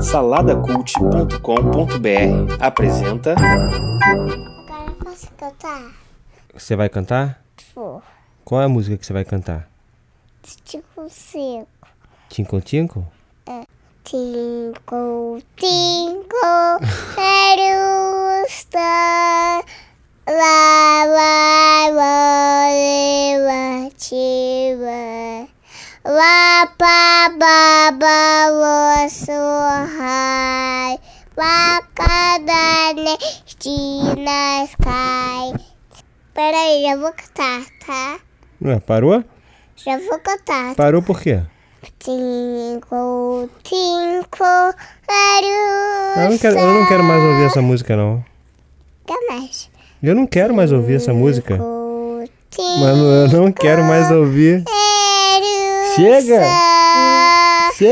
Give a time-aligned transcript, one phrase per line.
[0.00, 3.32] Saladacult.com.br apresenta.
[3.32, 5.90] Agora posso cantar?
[6.54, 7.42] Você vai cantar?
[7.74, 8.00] Vou.
[8.44, 9.68] Qual é a música que você vai cantar?
[10.42, 11.68] Cinco, cinco.
[12.28, 13.04] Tinko Tinko?
[14.04, 16.80] Cinco, cinco,
[17.14, 19.64] quero estar
[20.26, 22.68] lá, lá, lá,
[24.08, 24.86] relativa.
[24.86, 25.37] Lá,
[26.78, 29.32] pa, ba, ba, lo, so,
[30.00, 30.98] high.
[31.36, 35.52] Lá, cada nestina, sky.
[36.34, 38.18] Peraí, já vou cantar, tá?
[38.64, 39.22] Ué, parou?
[39.76, 41.42] Já vou cantar, Parou por quê?
[42.00, 44.74] Cinco, cinco,
[45.06, 45.46] quero
[46.16, 48.24] Eu não quero, eu não quero mais ouvir essa música, não.
[49.06, 49.70] Quer mais?
[50.02, 51.56] Eu não quero mais ouvir essa música.
[51.58, 54.64] Mano, eu não quero mais ouvir.
[55.98, 56.40] Chega!
[57.72, 57.88] estar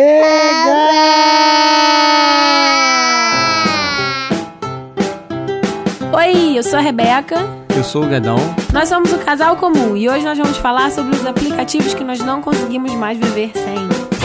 [6.17, 7.35] Oi, eu sou a Rebeca.
[7.77, 8.37] Eu sou o Gadão.
[8.73, 12.21] Nós somos o Casal Comum e hoje nós vamos falar sobre os aplicativos que nós
[12.21, 14.16] não conseguimos mais viver sem.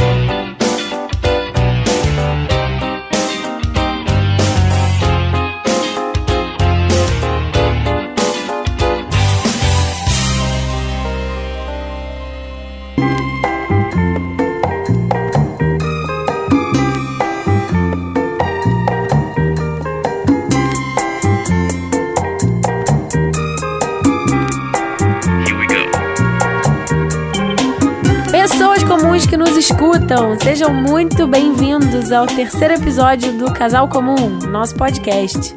[29.21, 35.53] Comuns que nos escutam, sejam muito bem-vindos ao terceiro episódio do Casal Comum, nosso podcast.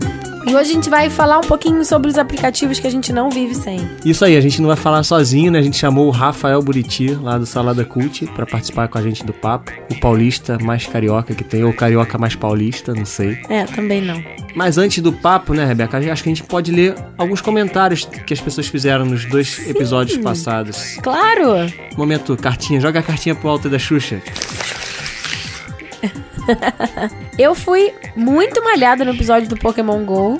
[0.47, 3.31] E hoje a gente vai falar um pouquinho sobre os aplicativos que a gente não
[3.31, 3.89] vive sem.
[4.05, 5.59] Isso aí, a gente não vai falar sozinho, né?
[5.59, 9.25] A gente chamou o Rafael Buriti, lá do Salada Cult, pra participar com a gente
[9.25, 9.73] do papo.
[9.91, 13.39] O paulista mais carioca que tem, ou carioca mais paulista, não sei.
[13.49, 14.23] É, também não.
[14.55, 15.97] Mas antes do papo, né, Rebeca?
[15.97, 20.19] Acho que a gente pode ler alguns comentários que as pessoas fizeram nos dois episódios
[20.19, 20.99] passados.
[21.03, 21.73] Claro!
[21.97, 22.81] Momento, cartinha.
[22.81, 24.21] Joga a cartinha pro alto da Xuxa.
[27.39, 30.39] Eu fui muito malhada no episódio do Pokémon GO.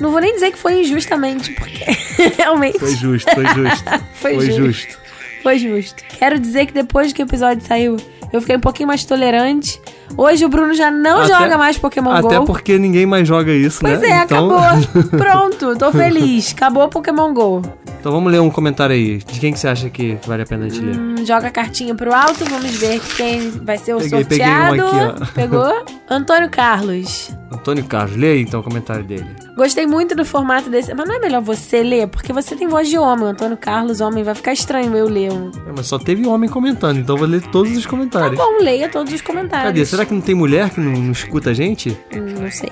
[0.00, 1.84] Não vou nem dizer que foi injustamente, porque
[2.36, 3.90] realmente Foi justo, foi justo.
[4.14, 4.64] Foi foi justo.
[4.64, 4.98] justo.
[5.42, 6.02] foi justo.
[6.18, 7.96] Quero dizer que depois que o episódio saiu,
[8.32, 9.80] eu fiquei um pouquinho mais tolerante.
[10.16, 12.44] Hoje o Bruno já não Até- joga mais Pokémon Até GO.
[12.44, 14.08] porque ninguém mais joga isso, Pois né?
[14.08, 15.08] é, Então- acabou.
[15.18, 16.52] Pronto, tô feliz.
[16.52, 17.62] Acabou Pokémon GO.
[18.00, 19.18] Então vamos ler um comentário aí.
[19.18, 20.96] De quem que você acha que vale a pena a gente ler?
[20.98, 24.76] Hum, joga a cartinha pro alto, vamos ver quem vai ser o Peguei- peguei um
[24.76, 24.82] sorteado.
[25.16, 25.26] aqui, ó.
[25.34, 25.84] Pegou?
[26.10, 27.30] Antônio Carlos.
[27.52, 29.26] Antônio Carlos, lê aí então o comentário dele.
[29.56, 30.92] Gostei muito do formato desse.
[30.94, 32.08] Mas não é melhor você ler?
[32.08, 33.26] Porque você tem voz de homem.
[33.28, 35.50] Antônio Carlos, homem, vai ficar estranho eu ler um.
[35.68, 38.36] É, mas só teve homem comentando, então eu vou ler todos os Tá comentários.
[38.36, 39.66] bom, leia todos os comentários.
[39.68, 39.84] Cadê?
[39.84, 41.96] Será que não tem mulher que não, não escuta a gente?
[42.12, 42.70] Não sei.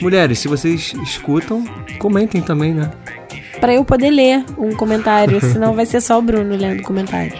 [0.00, 1.64] Mulheres, se vocês escutam,
[1.98, 2.90] comentem também, né?
[3.60, 7.32] Pra eu poder ler um comentário, senão vai ser só o Bruno lendo comentário.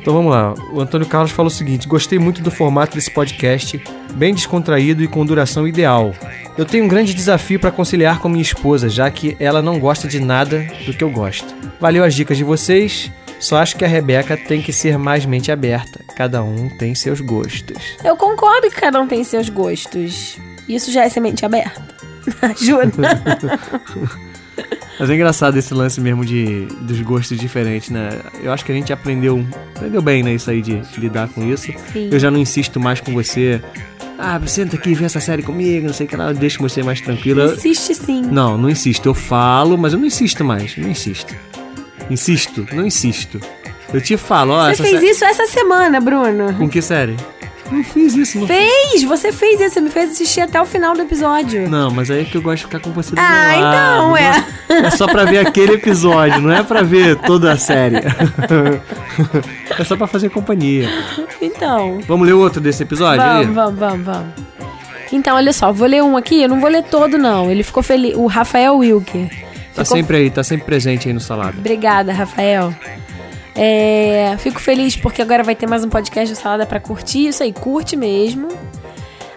[0.00, 0.54] Então vamos lá.
[0.72, 3.80] O Antônio Carlos falou o seguinte: gostei muito do formato desse podcast,
[4.14, 6.14] bem descontraído e com duração ideal.
[6.56, 10.08] Eu tenho um grande desafio para conciliar com minha esposa, já que ela não gosta
[10.08, 11.54] de nada do que eu gosto.
[11.78, 13.10] Valeu as dicas de vocês.
[13.40, 16.00] Só acho que a Rebeca tem que ser mais mente aberta.
[16.14, 17.96] Cada um tem seus gostos.
[18.04, 20.38] Eu concordo que cada um tem seus gostos.
[20.68, 21.82] Isso já é semente aberta.
[22.42, 22.92] Ajuda.
[25.00, 28.10] Mas é engraçado esse lance mesmo de dos gostos diferentes, né?
[28.42, 29.42] Eu acho que a gente aprendeu,
[29.74, 31.72] aprendeu bem, né, isso aí de lidar com isso.
[31.90, 32.10] Sim.
[32.12, 33.62] Eu já não insisto mais com você.
[34.18, 36.60] Ah, senta aqui e vê essa série comigo, não sei o que lá, eu deixo
[36.60, 37.54] você mais tranquila.
[37.54, 38.20] Insiste sim.
[38.20, 39.08] Não, não insisto.
[39.08, 40.76] Eu falo, mas eu não insisto mais.
[40.76, 41.34] Não insisto.
[42.10, 43.40] Insisto, não insisto.
[43.92, 46.54] Eu te falo, ó, Você fez sé- isso essa semana, Bruno.
[46.54, 47.16] Com que série?
[47.70, 48.48] Não fiz isso, não.
[48.48, 49.02] Fez!
[49.04, 51.68] Você fez isso, você me fez assistir até o final do episódio.
[51.70, 54.44] Não, mas aí é que eu gosto de ficar com você do Ah, então, é.
[54.86, 57.98] É só pra ver aquele episódio, não é pra ver toda a série.
[59.78, 60.88] é só pra fazer companhia.
[61.40, 62.00] Então.
[62.08, 63.44] Vamos ler outro desse episódio aí?
[63.46, 64.28] Vamos, vamos, vamos, vamos.
[65.12, 67.50] Então, olha só, vou ler um aqui, eu não vou ler todo, não.
[67.50, 68.16] Ele ficou feliz.
[68.16, 69.28] O Rafael Wilker.
[69.74, 71.58] Tá Ficou- sempre aí, tá sempre presente aí no salado.
[71.58, 72.74] Obrigada, Rafael.
[73.54, 77.26] É, fico feliz porque agora vai ter mais um podcast do Salada pra curtir.
[77.28, 78.48] Isso aí, curte mesmo.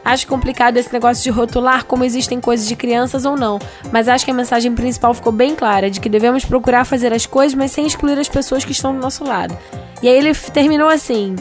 [0.05, 3.57] Acho complicado esse negócio de rotular como existem coisas de crianças ou não,
[3.89, 7.25] mas acho que a mensagem principal ficou bem clara, de que devemos procurar fazer as
[7.25, 9.57] coisas, mas sem excluir as pessoas que estão do nosso lado.
[10.01, 11.35] E aí ele terminou assim.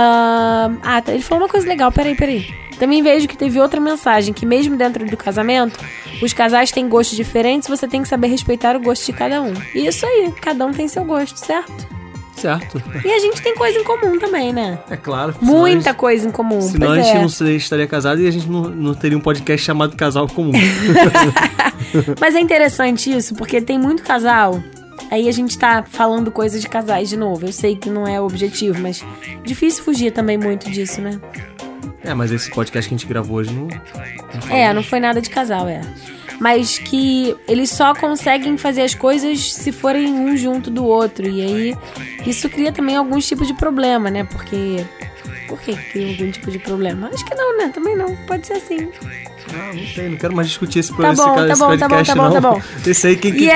[0.00, 2.46] Ah, ah, tá, ele falou uma coisa legal, peraí, peraí.
[2.78, 5.76] Também vejo que teve outra mensagem, que mesmo dentro do casamento,
[6.22, 9.52] os casais têm gostos diferentes, você tem que saber respeitar o gosto de cada um.
[9.74, 11.88] E isso aí, cada um tem seu gosto, certo?
[12.36, 12.80] Certo.
[13.04, 14.78] E a gente tem coisa em comum também, né?
[14.88, 15.34] É claro.
[15.40, 16.60] Muita coisa em comum.
[16.60, 17.18] Senão a gente é.
[17.18, 20.52] não estaria casado e a gente não, não teria um podcast chamado Casal Comum.
[22.20, 24.62] Mas é interessante isso, porque tem muito casal.
[25.10, 27.46] Aí a gente tá falando coisas de casais de novo.
[27.46, 29.04] Eu sei que não é o objetivo, mas
[29.42, 31.20] difícil fugir também muito disso, né?
[32.04, 33.68] é, mas esse podcast que a gente gravou hoje não.
[34.50, 35.80] É, não foi nada de casal, é.
[36.40, 41.26] Mas que eles só conseguem fazer as coisas se forem um junto do outro.
[41.28, 41.76] E aí
[42.26, 44.24] isso cria também alguns tipos de problema, né?
[44.24, 44.84] Porque.
[45.48, 47.10] Por que cria algum tipo de problema?
[47.12, 47.70] Acho que não, né?
[47.74, 48.14] Também não.
[48.26, 48.90] Pode ser assim.
[49.54, 51.78] Ah, não sei, não quero mais discutir esse, Tá esse, bom, ca- tá esse bom,
[51.78, 52.32] tá bom, tá bom, não.
[52.32, 52.62] tá bom.
[52.86, 53.54] Esse aí quem que E tá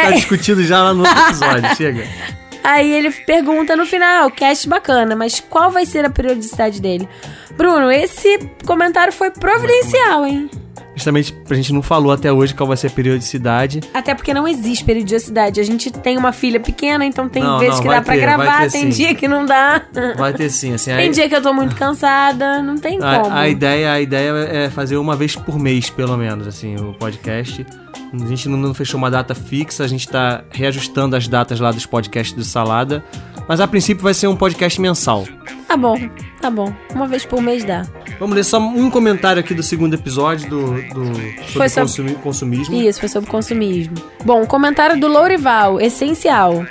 [0.65, 1.77] já lá no outro episódio.
[1.77, 2.07] Chega.
[2.65, 7.09] Aí ele pergunta no final, cast bacana, mas qual vai ser a periodicidade dele?
[7.57, 10.49] Bruno, esse comentário foi providencial, hein?
[10.95, 13.81] Justamente a gente não falou até hoje qual vai ser a periodicidade.
[13.95, 15.59] Até porque não existe periodicidade.
[15.61, 18.71] A gente tem uma filha pequena, então tem Não, vezes não, que dá vai gravar,
[18.71, 18.89] tem sim.
[18.91, 19.83] dia que não dá.
[20.17, 20.91] Vai ter sim, assim.
[20.91, 23.07] Tem aí- dia que eu tô muito cansada, não tem como.
[23.07, 26.93] A, a ideia, a ideia é fazer uma vez por mês, pelo menos, assim, o
[26.95, 27.65] podcast.
[28.13, 31.73] A gente não, não fechou uma data fixa, a gente tá reajustando as datas lá
[31.73, 33.03] dos podcasts do Salada.
[33.49, 35.27] Mas a princípio vai ser um podcast mensal.
[35.67, 35.97] Tá bom,
[36.41, 36.73] tá bom.
[36.95, 37.87] Uma vez por mês dá.
[38.21, 42.15] Vamos ler só um comentário aqui do segundo episódio do, do sobre Foi sobre- consumi-
[42.15, 42.75] consumismo.
[42.75, 43.95] Isso, foi sobre consumismo.
[44.25, 46.65] Bom, comentário do Lourival, essencial.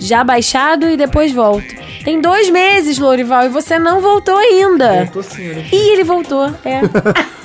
[0.00, 1.66] Já baixado e depois volto.
[2.04, 5.04] Tem dois meses, Lourival, e você não voltou ainda.
[5.04, 5.64] Voltou sim, olha.
[5.72, 6.46] Ih, ele voltou.
[6.64, 6.80] É.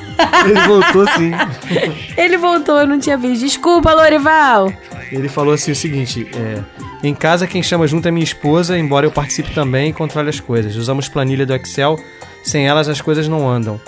[0.45, 1.31] Ele voltou sim.
[2.15, 3.41] ele voltou, eu não tinha visto.
[3.41, 4.71] Desculpa, Lourival.
[5.11, 6.59] Ele falou assim o seguinte: é,
[7.03, 10.39] em casa quem chama junto é minha esposa, embora eu participe também e controle as
[10.39, 10.75] coisas.
[10.75, 11.97] Usamos planilha do Excel,
[12.44, 13.81] sem elas as coisas não andam.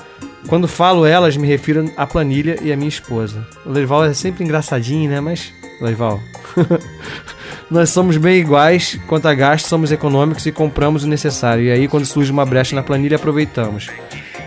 [0.47, 3.45] Quando falo elas, me refiro à planilha e à minha esposa.
[3.65, 5.19] O Lorival é sempre engraçadinho, né?
[5.19, 5.51] Mas,
[5.81, 6.19] Lorival,
[7.69, 11.63] nós somos bem iguais quanto a gasto, somos econômicos e compramos o necessário.
[11.63, 13.87] E aí, quando surge uma brecha na planilha, aproveitamos.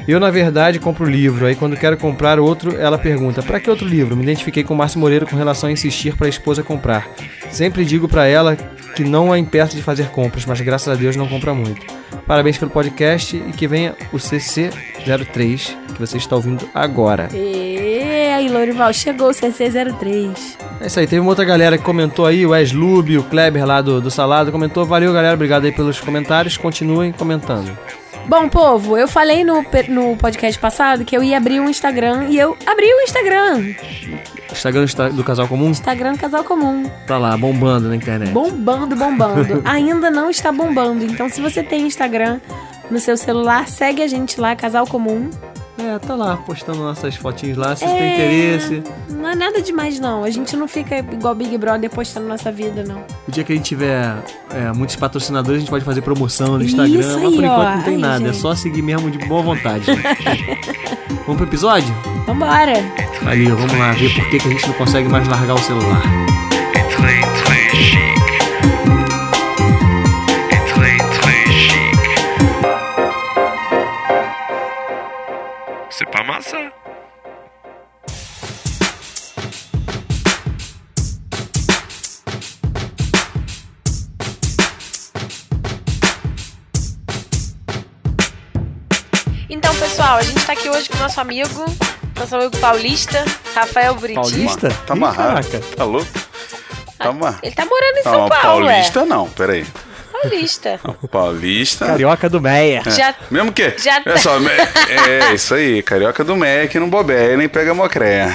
[0.06, 1.44] Eu, na verdade, compro o livro.
[1.44, 4.16] Aí, quando quero comprar outro, ela pergunta: Pra que outro livro?
[4.16, 7.10] Me identifiquei com o Márcio Moreira com relação a insistir para a esposa comprar.
[7.50, 8.56] Sempre digo pra ela
[8.94, 11.86] que não a impeço de fazer compras, mas graças a Deus não compra muito.
[12.26, 17.28] Parabéns pelo podcast e que venha o CC03 que você está ouvindo agora.
[17.32, 20.36] E aí, Lourival, chegou o CC03.
[20.80, 23.64] É isso aí, teve uma outra galera que comentou aí, o Wes Lube, o Kleber
[23.64, 24.84] lá do, do Salado comentou.
[24.84, 26.56] Valeu, galera, obrigado aí pelos comentários.
[26.56, 27.76] Continuem comentando.
[28.28, 32.38] Bom, povo, eu falei no, no podcast passado que eu ia abrir um Instagram e
[32.38, 33.74] eu abri o Instagram.
[34.52, 36.90] Instagram do- do Casal Comum Instagram Casal Comum.
[37.06, 38.30] tá lá, bombando na internet.
[38.30, 39.62] Bombando, bombando.
[39.64, 41.04] Ainda não está bombando.
[41.04, 42.38] Então, se você tem Instagram
[42.90, 45.30] no seu celular, segue a gente lá, Casal Comum.
[45.78, 47.88] É, tá lá, postando nossas fotinhas lá, se É.
[47.88, 48.82] tem interesse.
[49.10, 50.24] Não é nada demais, não.
[50.24, 52.98] A gente não fica igual Big Brother postando nossa vida, não.
[53.28, 54.12] O dia que a gente tiver
[54.50, 56.98] é, muitos patrocinadores, a gente pode fazer promoção no Instagram.
[56.98, 57.76] Isso mas por aí, enquanto ó.
[57.76, 58.36] não tem Aí, nada, é gente.
[58.40, 59.84] só seguir mesmo de boa vontade.
[61.24, 61.94] vamos pro episódio?
[62.26, 62.72] Vambora.
[63.22, 66.02] Valeu, vamos lá ver por que, que a gente não consegue mais largar o celular.
[90.18, 91.64] A gente tá aqui hoje com o nosso amigo,
[92.18, 93.24] nosso amigo paulista,
[93.54, 94.14] Rafael Buriti.
[94.20, 94.68] Paulista?
[94.86, 95.46] Tá amarrado.
[95.76, 96.08] Tá louco?
[96.98, 97.38] Tá amarrado.
[97.42, 99.62] Ele tá morando em São Não, Paulo, paulista não, peraí.
[99.62, 99.88] é.
[100.22, 100.80] Paulista.
[101.12, 101.86] Paulista.
[101.86, 102.82] Carioca do Meia.
[102.86, 103.74] Já Mesmo que.
[103.78, 108.34] Já tá- só, me- é isso aí, carioca do Mac, não bobeia, nem pega mocréia.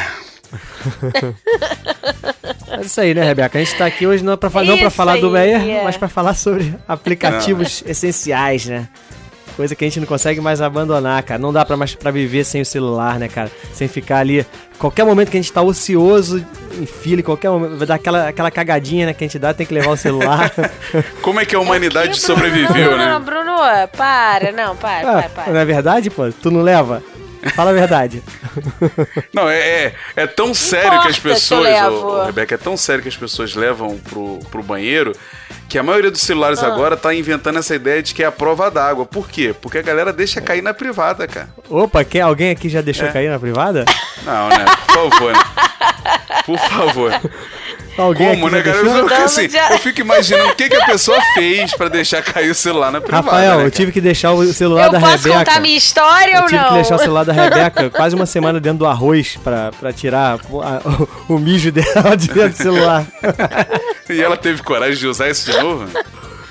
[2.71, 3.57] É isso aí, né, Rebeca?
[3.57, 5.83] A gente tá aqui hoje não pra, não pra Isso falar do Meia, é.
[5.83, 8.87] mas pra falar sobre aplicativos essenciais, né?
[9.55, 11.39] Coisa que a gente não consegue mais abandonar, cara.
[11.39, 13.51] Não dá pra mais pra viver sem o celular, né, cara?
[13.74, 14.45] Sem ficar ali.
[14.79, 16.43] Qualquer momento que a gente tá ocioso,
[16.79, 19.53] em fila, em qualquer momento, vai dar aquela, aquela cagadinha, né, que a gente dá,
[19.53, 20.51] tem que levar o celular.
[21.22, 22.98] Como é que a humanidade Que, sobreviveu, Bruno?
[22.98, 23.10] né?
[23.12, 23.53] Não, Bruno,
[23.95, 25.53] para, não, para, Ah, para, para.
[25.53, 26.29] não é verdade, pô?
[26.31, 27.01] Tu não leva?
[27.55, 28.24] Fala a verdade.
[29.33, 31.63] Não, é, é, é tão sério que as pessoas.
[31.63, 31.95] levo.
[31.95, 35.12] ô, ô, Rebeca, é tão sério que as pessoas levam pro, pro banheiro
[35.73, 36.67] que a maioria dos celulares Ah.
[36.67, 39.07] agora tá inventando essa ideia de que é a prova d'água.
[39.07, 39.55] Por quê?
[39.59, 41.49] Porque a galera deixa cair na privada, cara.
[41.67, 43.11] Opa, quer, alguém aqui já deixou É.
[43.11, 43.83] cair na privada?
[44.23, 44.65] Não, né?
[44.85, 45.33] Por favor.
[45.33, 45.39] né?
[46.45, 47.11] Por favor.
[47.97, 48.77] Alguém Como, né, cara?
[48.77, 52.50] Eu, Não, assim, eu fico imaginando o que, que a pessoa fez pra deixar cair
[52.50, 53.25] o celular na privada.
[53.25, 55.38] Rafael, né, eu tive que deixar o celular Eu da posso Rebeca.
[55.45, 56.67] contar minha história Eu ou tive não?
[56.69, 60.39] que deixar o celular da Rebeca quase uma semana dentro do arroz pra, pra tirar
[60.50, 60.81] o, a-
[61.29, 63.05] o mijo dela de dentro do celular.
[64.09, 65.88] E ela teve coragem de usar isso de novo?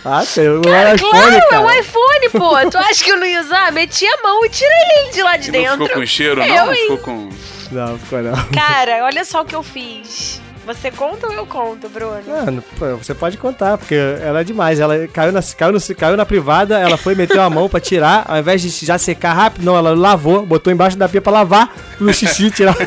[0.04, 1.60] Ah, tem o Cara, iPhone, claro, é cara.
[1.62, 2.70] um iPhone, pô.
[2.70, 3.70] Tu acha que eu não ia usar?
[3.70, 5.76] Meti a mão e tirei ele de lá de E dentro.
[5.76, 6.46] não ficou com cheiro, não?
[6.46, 7.28] Eu, Não ficou com.
[7.70, 8.32] Não, ficou não.
[8.46, 10.40] Cara, olha só o que eu fiz.
[10.64, 12.22] Você conta ou eu conto, Bruno?
[12.28, 12.62] Ah, não-
[12.96, 14.78] você pode contar, porque ela é demais.
[14.78, 18.24] Ela caiu na, caiu, no, caiu na privada, ela foi meter a mão pra tirar,
[18.28, 21.74] ao invés de já secar rápido, não, ela lavou, botou embaixo da pia pra lavar
[21.98, 22.76] no xixi tirar.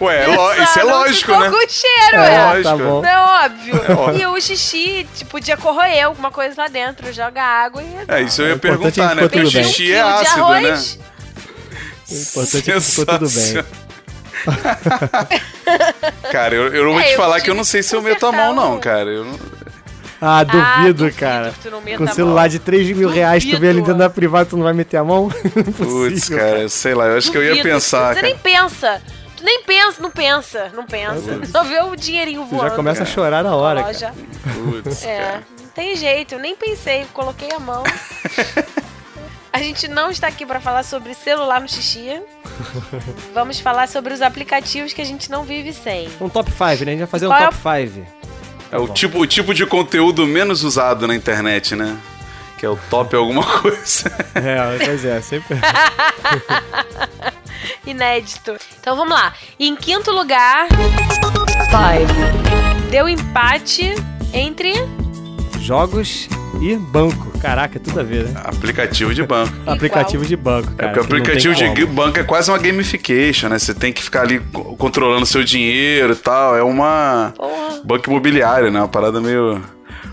[0.00, 1.50] Ué, é Só isso é lógico, ficou né?
[1.50, 2.44] com cheiro, É é.
[2.46, 2.62] lógico.
[2.64, 3.02] tá bom.
[3.02, 3.74] Não é óbvio.
[3.98, 4.20] óbvio.
[4.22, 7.12] E o xixi, tipo, podia corroer alguma coisa lá dentro.
[7.12, 7.86] Joga água e.
[8.08, 9.22] É, isso eu ia é perguntar, né?
[9.22, 10.78] Porque o xixi é ácido, né?
[12.10, 13.64] O importante é que ficou tudo bem.
[16.30, 18.02] Cara, eu, eu não vou É, te eu falar que eu não sei se eu
[18.02, 19.10] meto a mão, não, cara.
[19.10, 19.38] Eu não-
[20.20, 21.50] Ah, duvido, duvido cara.
[21.50, 23.82] que tu não meta Com celular de 3 mil reais, tu vê ali Duvido.
[23.86, 25.28] dentro da privada, tu não vai meter a mão?
[25.76, 27.68] Putz, cara, sei lá, eu acho que eu ia Duvido.
[27.68, 28.26] pensar, Você cara.
[28.26, 29.02] nem pensa.
[29.36, 31.40] Tu nem pensa, não pensa, não pensa.
[31.50, 32.70] Só vê o dinheirinho Tu voando.
[32.70, 34.14] já começa a chorar na hora, cara.
[34.54, 35.42] Putz, É, cara.
[35.60, 37.82] não tem jeito, eu nem pensei, coloquei a mão.
[39.54, 42.20] A gente não está aqui para falar sobre celular no xixi.
[43.32, 46.08] Vamos falar sobre os aplicativos que a gente não vive sem.
[46.20, 46.72] Um top 5, né?
[46.72, 48.06] A gente vai fazer um Qual é o- top 5.
[48.72, 51.96] É o tipo, o tipo de conteúdo menos usado na internet, né?
[52.58, 54.10] Que é o top alguma coisa.
[54.34, 55.56] É, pois é, sempre.
[57.86, 58.56] Inédito.
[58.80, 59.34] Então vamos lá.
[59.60, 60.66] Em quinto lugar,
[61.70, 62.90] Five.
[62.90, 63.94] Deu empate
[64.32, 64.72] entre.
[65.60, 66.28] Jogos
[66.62, 67.38] e banco.
[67.40, 68.40] Caraca, tudo a ver, né?
[68.44, 69.52] Aplicativo de banco.
[69.66, 70.92] Aplicativo de banco, É cara.
[70.92, 71.86] porque o aplicativo de como.
[71.94, 73.58] banco é quase uma gamification, né?
[73.58, 76.56] Você tem que ficar ali co- controlando seu dinheiro e tal.
[76.56, 77.80] É uma Porra.
[77.84, 78.78] banco imobiliário, né?
[78.80, 79.60] Uma parada meio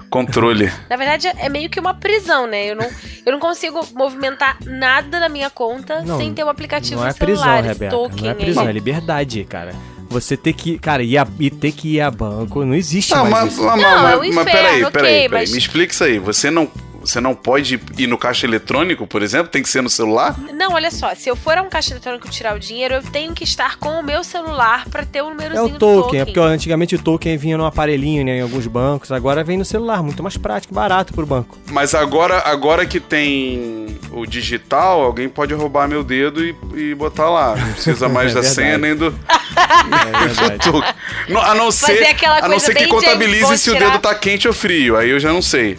[0.09, 0.69] controle.
[0.89, 2.69] Na verdade, é meio que uma prisão, né?
[2.69, 2.87] Eu não,
[3.25, 7.11] eu não consigo movimentar nada na minha conta Não, sem ter o aplicativo Não é
[7.13, 7.35] celular.
[7.37, 7.91] prisão, esse Rebeca.
[7.91, 8.35] token Não é aí.
[8.39, 9.73] prisão, é liberdade, cara.
[10.11, 13.23] Você ter que, cara, ir a, e ter que ir a banco, não existe Não,
[13.29, 13.63] mais mas, isso.
[13.63, 15.29] mas, Não, mas, é um mas inferno, peraí, peraí, peraí.
[15.29, 16.19] mas- Me explica isso aí.
[16.19, 16.67] Você não,
[17.01, 19.47] você não pode ir no caixa eletrônico, por exemplo?
[19.47, 20.35] Tem que ser no celular?
[20.53, 23.33] Não, olha só, se eu for a um caixa eletrônico tirar o dinheiro, eu tenho
[23.33, 26.19] que estar com o meu celular pra ter o É númerozinho o do token, token.
[26.21, 29.57] é porque ó, antigamente o token vinha num aparelhinho né, em alguns bancos, agora vem
[29.57, 31.57] no celular, muito mais prático, barato pro banco.
[31.71, 37.29] Mas agora, agora que tem o digital, alguém pode roubar meu dedo e, e botar
[37.29, 37.55] lá.
[37.55, 40.71] Não precisa mais É da senha nem do, É verdade.
[40.71, 40.83] do
[41.29, 44.47] Não, a não Fazer ser, a não ser que contabilize se o dedo tá quente
[44.47, 44.97] ou frio.
[44.97, 45.77] Aí eu já não sei.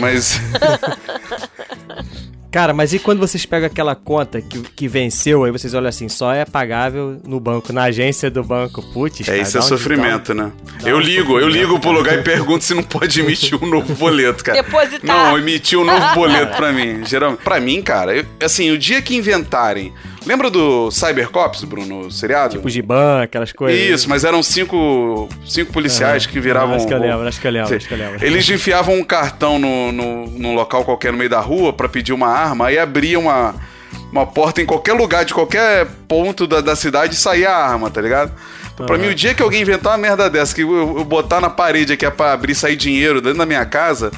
[0.00, 0.40] Mas
[2.50, 6.08] Cara, mas e quando vocês pegam aquela conta que, que venceu, aí vocês olham assim,
[6.08, 8.80] só é pagável no banco, na agência do banco.
[8.92, 10.52] Putz, é cara, isso é dá um- sofrimento, né?
[10.80, 13.60] dá Eu um ligo, eu sofrimento, ligo pro lugar e pergunto se não pode emitir
[13.60, 14.62] um novo boleto, cara.
[14.62, 15.04] Depositar.
[15.30, 17.04] Não, emitir um novo boleto pra mim.
[17.04, 19.92] Geralmente, pra mim, cara, eu- assim, o dia que inventarem.
[20.26, 22.56] Lembra do Cybercops, Bruno, o seriado?
[22.56, 23.78] Tipo Giban, aquelas coisas.
[23.78, 26.76] Isso, mas eram cinco, cinco policiais que viravam.
[26.76, 28.24] Acho que eu lembro, acho que eu lembro, acho que eu lembro.
[28.24, 32.12] Eles enfiavam um cartão no, no, num local qualquer no meio da rua pra pedir
[32.12, 33.54] uma arma, aí abria uma,
[34.14, 37.90] uma porta em qualquer lugar, de qualquer ponto da, da cidade e saía a arma,
[37.90, 38.32] tá ligado?
[38.72, 41.40] Então, pra mim, o dia que alguém inventar uma merda dessa, que eu, eu botar
[41.40, 44.10] na parede aqui é pra abrir e sair dinheiro dentro da minha casa,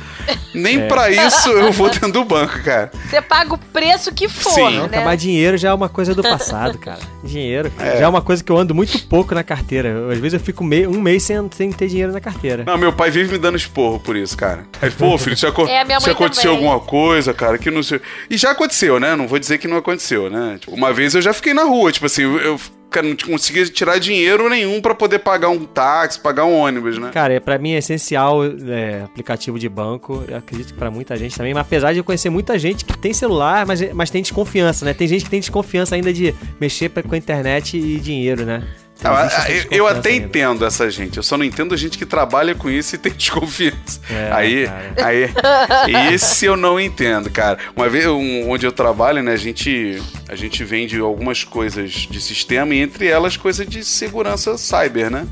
[0.54, 0.86] nem É.
[0.88, 2.90] pra isso eu vou dentro do banco, cara.
[3.06, 4.78] Você paga o preço que for, Sim.
[4.78, 5.02] Não, né?
[5.04, 7.00] mas dinheiro já é uma coisa do passado, cara.
[7.22, 7.98] Dinheiro É.
[7.98, 9.90] já é uma coisa que eu ando muito pouco na carteira.
[9.90, 12.64] Eu, Às vezes eu fico mei- um mês sem, sem ter dinheiro na carteira.
[12.64, 14.64] Não, meu pai vive me dando esporro por isso, cara.
[14.80, 16.66] Aí, pô, filho, se, aco É, a minha se aconteceu também.
[16.66, 18.00] alguma coisa, cara, que não sei.
[18.30, 19.14] E já aconteceu, né?
[19.14, 19.85] Não vou dizer que não aconteceu,
[20.30, 20.56] né?
[20.60, 22.58] Tipo, uma vez eu já fiquei na rua, tipo assim, eu,
[22.90, 27.10] cara, não conseguia tirar dinheiro nenhum pra poder pagar um táxi, pagar um ônibus, né?
[27.12, 30.24] Cara, é, pra mim é essencial é, aplicativo de banco.
[30.28, 31.52] Eu acredito que pra muita gente também.
[31.54, 34.94] Mas apesar de eu conhecer muita gente que tem celular, mas, mas tem desconfiança, né?
[34.94, 38.62] Tem gente que tem desconfiança ainda de mexer pra- com a internet e dinheiro, né?
[39.04, 40.26] Ah, existe essa eu- eu até ainda.
[40.26, 43.12] entendo essa gente, eu só não entendo a gente que trabalha com isso e tem
[43.16, 44.00] desconfiança.
[44.10, 45.06] É, aí, cara.
[45.06, 47.58] aí, esse eu não entendo, cara.
[47.76, 52.20] Uma vez um- onde eu trabalho, né, a gente, a gente vende algumas coisas de
[52.20, 55.26] sistema e entre elas coisas de segurança cyber, né?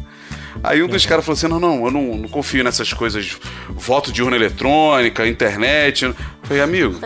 [0.63, 3.37] Aí um dos caras falou assim: não, não, eu não, não confio nessas coisas,
[3.71, 6.05] voto de urna eletrônica, internet.
[6.05, 6.99] Eu falei, amigo,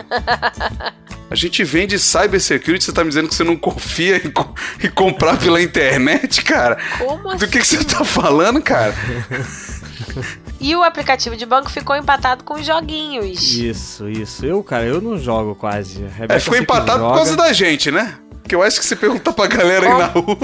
[1.29, 4.53] a gente vende cybersecurity, você tá me dizendo que você não confia em, co-
[4.83, 6.77] em comprar pela internet, cara?
[6.97, 7.77] Como Do que, que assim?
[7.77, 8.93] você tá falando, cara?
[10.61, 13.53] E o aplicativo de banco ficou empatado com os joguinhos.
[13.53, 14.45] Isso, isso.
[14.45, 16.01] Eu, cara, eu não jogo quase.
[16.01, 18.15] Rebeca É, ficou empatado por causa da gente, né?
[18.49, 20.37] Que eu acho que se perguntar pra galera aí na rua.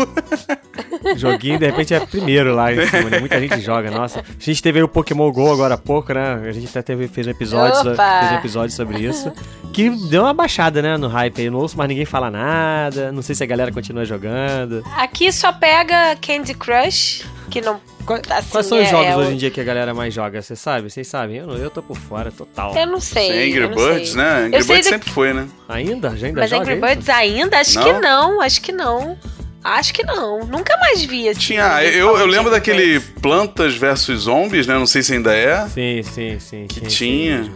[1.18, 3.20] Joguinho, de repente, é primeiro lá em cima, né?
[3.20, 4.20] Muita gente joga, nossa.
[4.20, 6.40] A gente teve aí o Pokémon GO agora há pouco, né?
[6.48, 9.32] A gente até teve, fez um episódio, so- fez um episódio sobre isso.
[9.74, 11.50] Que deu uma baixada, né, no hype aí.
[11.50, 13.12] Não ouço mais ninguém falar nada.
[13.12, 14.84] Não sei se a galera continua jogando.
[14.98, 17.80] Aqui só pega Candy Crush que não.
[18.06, 20.14] Qua- Assim, Quais são os é- jogos é hoje em dia que a galera mais
[20.14, 20.42] joga?
[20.42, 20.90] Você sabe?
[20.92, 21.38] Vocês sabem?
[21.38, 22.76] Eu, não- eu tô por fora, total.
[22.76, 23.30] Eu não sei.
[23.32, 24.18] Tem Angry eu não Birds, sei.
[24.18, 24.46] né?
[24.46, 25.48] Angry Birds sempre foi, né?
[25.68, 26.16] Ainda?
[26.16, 26.86] Já ainda Mas joga Angry isso?
[26.86, 27.60] Birds ainda?
[27.60, 27.84] Acho Não?
[27.94, 29.18] que não, acho que não.
[29.64, 30.46] Acho que não.
[30.46, 31.40] Nunca mais vi assim.
[31.40, 31.84] Tinha.
[31.84, 33.22] Eu, eu lembro Angry daquele Birds.
[33.22, 34.76] Plantas versus Zombies, né?
[34.76, 35.68] Não sei se ainda é.
[35.70, 36.66] Sim, sim, sim.
[36.68, 37.44] Que sim, tinha.
[37.46, 37.52] sim.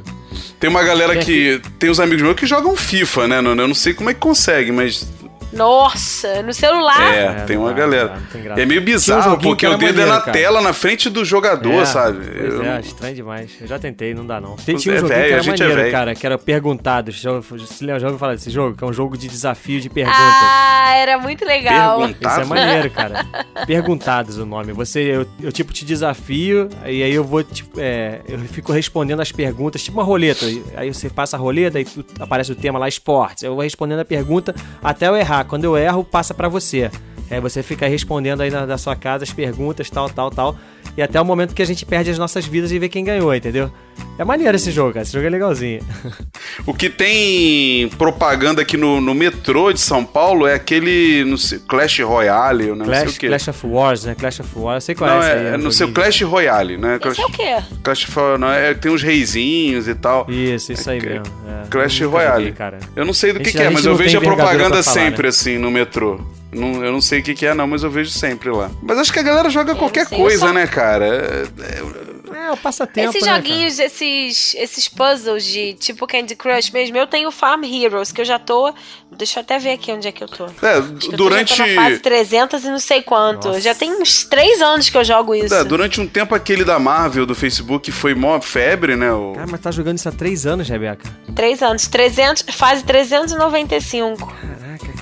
[0.60, 1.62] Tem uma galera Tem que.
[1.78, 3.38] Tem uns amigos meus que jogam FIFA, né?
[3.38, 5.08] Eu não sei como é que consegue, mas.
[5.52, 7.14] Nossa, no celular.
[7.14, 8.18] É, É, tem uma dá, galera.
[8.56, 10.32] dá, é meio um bizarro, porque que o dedo é na cara.
[10.32, 12.26] tela, na frente do jogador, É, sabe?
[12.26, 13.52] Pois Eu- é, estranho demais.
[13.60, 14.56] Eu já tentei, não dá não.
[14.56, 15.92] Tem, tinha um é que a era é maneiro, velho.
[15.92, 17.16] cara, que era perguntados.
[17.16, 18.76] Já, se lembra, já ouviu falar desse jogo?
[18.78, 20.20] Que é um jogo de desafio de perguntas.
[20.22, 22.08] Ah, era muito legal.
[22.10, 23.26] Isso é maneiro, cara.
[23.66, 24.72] Perguntados o nome.
[24.74, 29.20] Você, eu, eu, tipo te desafio e aí eu vou tipo, é, eu fico respondendo
[29.22, 30.46] as perguntas, tipo uma roleta.
[30.76, 31.88] Aí você passa a roleta e
[32.20, 33.44] aparece o tema lá esportes.
[33.44, 34.54] Eu vou respondendo a pergunta
[34.84, 35.39] até eu errar.
[35.44, 36.90] Quando eu erro, passa pra você.
[37.30, 40.56] Aí você fica respondendo aí na, da sua casa as perguntas, tal, tal, tal.
[41.00, 43.34] E até o momento que a gente perde as nossas vidas e vê quem ganhou,
[43.34, 43.72] entendeu?
[44.18, 45.04] É maneiro esse jogo, cara.
[45.04, 45.80] Esse jogo é legalzinho.
[46.66, 51.60] O que tem propaganda aqui no, no metrô de São Paulo é aquele não sei,
[51.60, 53.28] Clash Royale, eu não sei Clash, o quê.
[53.28, 54.16] Clash of Wars, né?
[54.16, 54.76] Clash of Wars.
[54.76, 55.92] Eu sei qual não, é esse é, é um no seu.
[55.94, 57.00] Clash Royale, né?
[57.00, 57.64] Clash, Esse é o quê?
[57.82, 60.26] Clash of- não, é, tem uns reizinhos e tal.
[60.30, 61.26] Isso, isso aí É, mesmo.
[61.66, 61.68] É.
[61.70, 62.44] Clash Royale.
[62.46, 62.80] joguei, cara.
[62.96, 64.22] Eu não sei do A que, gente- que é, mas gente eu não vejo a
[64.22, 65.30] propaganda falar, sempre né?
[65.30, 66.20] assim no metrô.
[66.52, 68.72] Não, eu não sei o que, que é, não, mas eu vejo sempre lá.
[68.82, 71.06] Mas acho que a galera joga não qualquer sei, coisa, só- né, cara?
[71.06, 72.10] É-
[72.48, 77.06] É, o passatempo, esses né, joguinhos, esses, esses puzzles de tipo Candy Crush mesmo, eu
[77.06, 78.74] tenho Farm Heroes, que eu já tô.
[79.12, 80.46] Deixa eu até ver aqui onde é que eu tô.
[80.46, 81.56] é, Acho que eu tô- durante.
[81.56, 83.48] já tô na fase 300 e não sei quanto.
[83.50, 83.62] Nossa.
[83.62, 85.54] Já tem uns 3 anos que eu jogo isso.
[85.54, 89.12] é, durante um tempo aquele da Marvel do Facebook foi mó febre, né?
[89.12, 89.34] O...
[89.36, 91.08] Cara, mas tá jogando isso há três anos, Rebeca.
[91.36, 91.88] 3 anos.
[91.88, 94.26] 300, fase 395.
[94.28, 94.94] Caraca,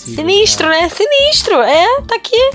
[0.00, 0.88] Sinistro, né?
[0.88, 1.60] Sinistro.
[1.60, 2.50] É, tá aqui.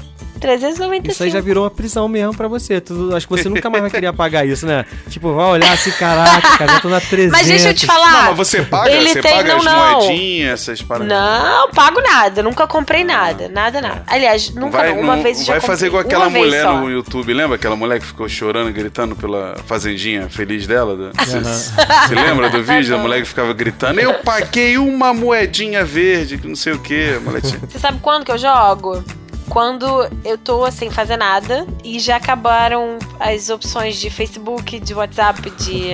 [0.46, 1.12] 395.
[1.12, 2.80] Isso aí já virou uma prisão mesmo pra você.
[2.80, 4.86] Tu, acho que você nunca mais vai querer apagar isso, né?
[5.10, 7.32] Tipo, vai olhar assim, caraca, cara, já tô na 300.
[7.32, 8.12] Mas deixa eu te falar.
[8.12, 8.92] Não, mas você paga?
[8.92, 9.92] Ele você tem- paga não, as não.
[10.02, 11.08] moedinhas, essas paradas?
[11.08, 12.44] Não, pago nada.
[12.44, 13.50] Nunca comprei nada.
[13.50, 14.04] Nada, nada.
[14.08, 15.02] Aliás, nunca vai, não.
[15.02, 16.22] Uma não- vez já vai fazer igual comprei.
[16.22, 16.78] aquela mulher só.
[16.78, 21.12] no YouTube, lembra aquela mulher que ficou chorando, gritando pela fazendinha feliz dela?
[21.18, 21.40] Você
[22.08, 22.96] você lembra do vídeo?
[22.96, 27.16] A mulher que ficava gritando, eu paguei uma moedinha verde, que não sei o que.
[27.16, 27.60] A mulher tinha...
[27.68, 29.04] Você sabe quando que eu jogo?
[29.50, 29.86] Quando
[30.24, 35.92] eu tô sem fazer nada e já acabaram as opções de Facebook, de WhatsApp, de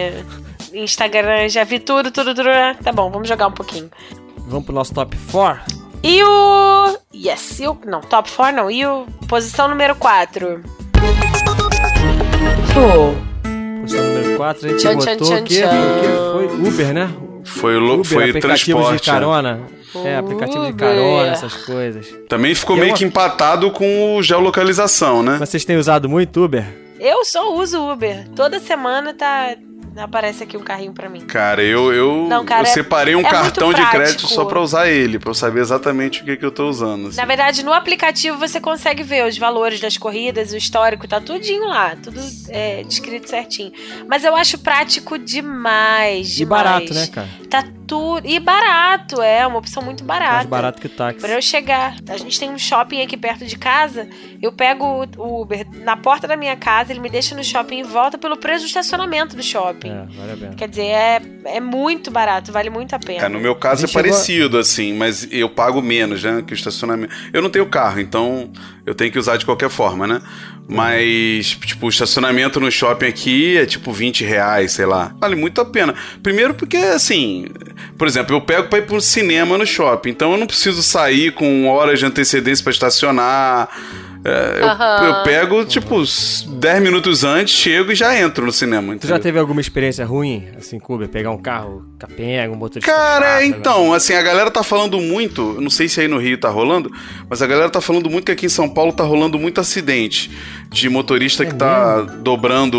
[0.74, 2.50] Instagram, já vi tudo, tudo, tudo.
[2.84, 3.90] Tá bom, vamos jogar um pouquinho.
[4.48, 5.82] Vamos pro nosso top 4?
[6.04, 6.98] E o.
[7.14, 7.78] Yes, e o.
[7.86, 8.72] Não, top 4 não.
[8.72, 9.06] E o.
[9.28, 10.64] Posição número 4.
[12.74, 15.62] Posição número 4, a gente Tchan, botou tchan, o quê?
[15.62, 16.56] tchan, Foi o quê?
[16.58, 17.10] Foi Uber, né?
[17.46, 19.04] Foi, lo- Uber, foi transporte.
[19.12, 19.60] de né?
[19.96, 20.88] É, aplicativo de Uber.
[20.88, 22.08] carona, essas coisas.
[22.30, 25.38] Também ficou E é meio uma- que empatado com o geolocalização, né?
[25.40, 26.66] Mas vocês têm usado muito Uber?
[27.00, 28.28] Eu só uso Uber.
[28.36, 29.56] Toda semana tá.
[29.98, 31.20] Aparece aqui um carrinho pra mim.
[31.20, 34.88] Cara, eu, eu, Não, cara, eu separei um é cartão de crédito só pra usar
[34.88, 37.08] ele, pra eu saber exatamente o que, que eu tô usando.
[37.10, 37.18] assim.
[37.18, 41.66] Na verdade, no aplicativo você consegue ver os valores das corridas, o histórico, tá tudinho
[41.68, 43.74] lá, tudo é, descrito certinho.
[44.08, 46.40] Mas eu acho prático demais, demais.
[46.40, 47.28] E barato, né, cara?
[47.50, 48.26] Tá tudo.
[48.26, 50.36] E barato, é uma opção muito barata.
[50.36, 51.20] Mais barato que o táxi.
[51.20, 51.96] Pra eu chegar.
[52.08, 54.08] A gente tem um shopping aqui perto de casa.
[54.42, 57.84] Eu pego o- Uber na porta da minha casa, ele me deixa no shopping e
[57.84, 59.90] volta pelo preço do estacionamento do shopping.
[59.92, 60.56] É, vale a pena.
[60.56, 63.26] Quer dizer, é, é muito barato, vale muito a pena.
[63.26, 66.42] É, no meu caso é chegou parecido, assim, mas eu pago menos, né?
[66.48, 67.14] Que o estacionamento.
[67.34, 68.50] Eu não tenho carro, então
[68.86, 70.22] eu tenho que usar de qualquer forma, né?
[70.68, 75.14] Mas, tipo, o estacionamento no shopping aqui é tipo 20 reais, sei lá.
[75.20, 75.94] Vale muito a pena.
[76.24, 77.48] Primeiro porque, assim,
[77.98, 81.32] por exemplo, eu pego pra ir pro cinema no shopping, então eu não preciso sair
[81.34, 83.70] com horas de antecedência pra estacionar.
[84.24, 88.96] É, eu, eu pego, tipo, s- 10 minutos antes, chego e já entro no cinema.
[88.96, 91.08] Tu já teve alguma experiência ruim, assim, com Uber?
[91.10, 95.60] Pegar um carro capenga, um motorista Cara, chato, então, assim, a galera tá falando muito,
[95.60, 96.92] não sei se aí no Rio tá rolando,
[97.30, 100.30] mas a galera tá falando muito que aqui em São Paulo tá rolando muito acidente
[100.70, 102.78] de motorista É que tá dobrando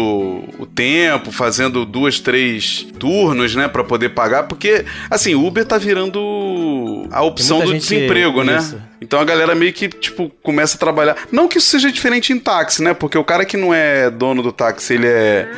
[0.58, 7.06] o tempo, fazendo duas, três turnos, né, Pra poder pagar, porque, assim, Uber tá virando
[7.10, 8.58] a opção do desemprego, né?
[8.58, 8.91] isso.
[9.02, 11.16] Então a galera meio que, tipo, começa a trabalhar.
[11.30, 12.94] Não que isso seja diferente em táxi, né?
[12.94, 15.48] Porque o cara que não é dono do táxi, ele é.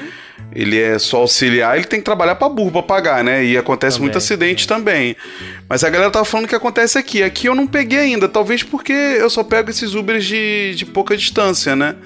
[0.53, 3.45] Ele é só auxiliar, ele tem que trabalhar pra burro pra pagar, né?
[3.45, 5.17] E acontece Também, muito acidente também.
[5.69, 7.23] Mas a galera tava falando que acontece aqui.
[7.23, 11.17] Aqui eu não peguei ainda, talvez porque eu só pego esses Ubers de, de pouca
[11.17, 11.97] distância, né?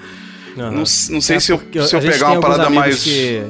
[0.57, 0.71] Aham.
[0.71, 0.85] Não, não
[1.21, 3.03] sei É, se eu, se eu pegar uma parada mais.
[3.03, 3.43] que-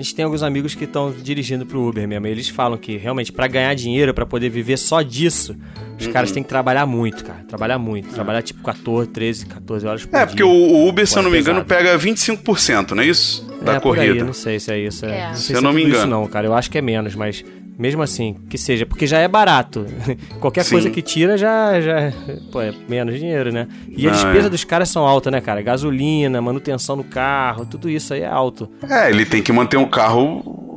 [0.00, 2.26] gente tem alguns amigos que estão dirigindo pro Uber mesmo.
[2.26, 5.56] E eles falam que realmente pra ganhar dinheiro, pra poder viver só disso,
[5.98, 6.12] os Uhum.
[6.12, 7.44] caras têm que trabalhar muito, cara.
[7.48, 8.08] Trabalhar muito.
[8.14, 10.26] Trabalhar tipo 14, 13, 14 horas por É, dia.
[10.28, 11.84] porque o, Uber, se eu não é me engano, pesado.
[11.84, 13.46] pega 25%, não é isso?
[13.62, 14.24] Da é, por aí, corrida.
[14.24, 15.04] não sei se é isso.
[15.04, 15.18] É.
[15.18, 15.28] É.
[15.28, 16.20] Não Se eu não é me tudo isso engano.
[16.22, 16.46] não, cara.
[16.46, 17.44] Eu acho que é menos, mas
[17.80, 18.84] mesmo assim, que seja.
[18.84, 19.86] Porque já é barato.
[20.38, 20.72] Qualquer Sim.
[20.72, 22.12] coisa que tira já, já
[22.52, 23.66] pô, é menos dinheiro, né?
[23.88, 24.50] E a despesa é.
[24.50, 25.62] dos caras são altas, né, cara?
[25.62, 28.68] Gasolina, manutenção do carro, tudo isso aí é alto.
[28.88, 30.76] É, ele tem que manter um carro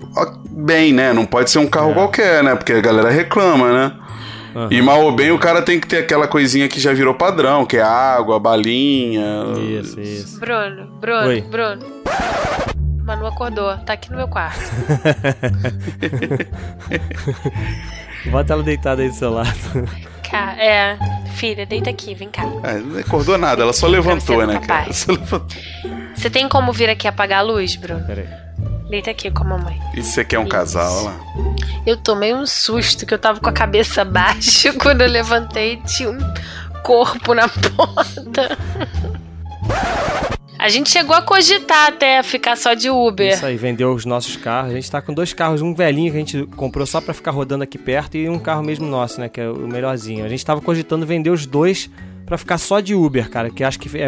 [0.49, 1.11] bem, né?
[1.11, 1.93] Não pode ser um carro É.
[1.93, 2.55] qualquer, né?
[2.55, 3.99] Porque a galera reclama, né?
[4.69, 7.65] E mal ou bem, o cara tem que ter aquela coisinha que já virou padrão,
[7.65, 9.45] que é água, balinha.
[9.81, 10.39] Isso, isso.
[10.39, 11.41] Bruno, Bruno, Oi.
[11.41, 11.81] Bruno.
[13.03, 14.59] Manu acordou, tá aqui no meu quarto.
[18.31, 19.49] Bota ela deitada aí do seu lado.
[20.29, 20.97] Cá, é,
[21.35, 22.43] filha, deita aqui, vem cá.
[22.63, 24.93] É, não acordou nada, ela só levantou, né, cara?
[24.93, 25.45] Só levantou.
[26.15, 28.05] Você tem como vir aqui apagar a luz, Bruno?
[28.05, 28.89] Pera aí.
[28.89, 29.77] Deita aqui com a mamãe.
[29.95, 31.19] Isso você quer um casal, olha lá.
[31.85, 36.09] Eu tomei um susto que eu tava com a cabeça baixa quando eu levantei tinha
[36.09, 36.17] um
[36.83, 38.57] corpo na porta.
[40.63, 43.33] A gente chegou a cogitar até ficar só de Uber.
[43.33, 44.71] Isso aí, vendeu os nossos carros.
[44.71, 47.31] A gente tá com dois carros, um velhinho que a gente comprou só pra ficar
[47.31, 50.23] rodando aqui perto e um carro mesmo nosso, né, que é o melhorzinho.
[50.23, 51.89] A gente tava cogitando vender os dois
[52.25, 54.07] pra ficar só de Uber, cara, que acho que é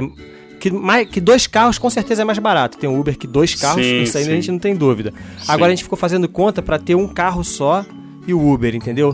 [0.57, 2.77] que, mais, que dois carros com certeza é mais barato.
[2.77, 4.31] Tem um Uber que dois carros, Sim, isso aí sim.
[4.31, 5.13] a gente não tem dúvida.
[5.49, 7.85] Agora a gente ficou fazendo conta pra ter um carro só
[8.25, 9.13] e o Uber, entendeu?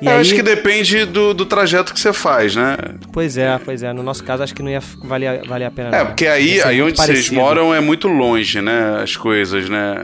[0.00, 2.76] E Eu aí, acho que depende do, do trajeto que você faz, né?
[3.12, 3.92] pois é, pois é.
[3.94, 5.88] No nosso caso, acho que não ia valer, valer a pena.
[5.88, 6.06] É, não.
[6.06, 7.36] porque aí, aí onde vocês parecido.
[7.36, 9.00] moram é muito longe, né?
[9.02, 9.94] As coisas, né?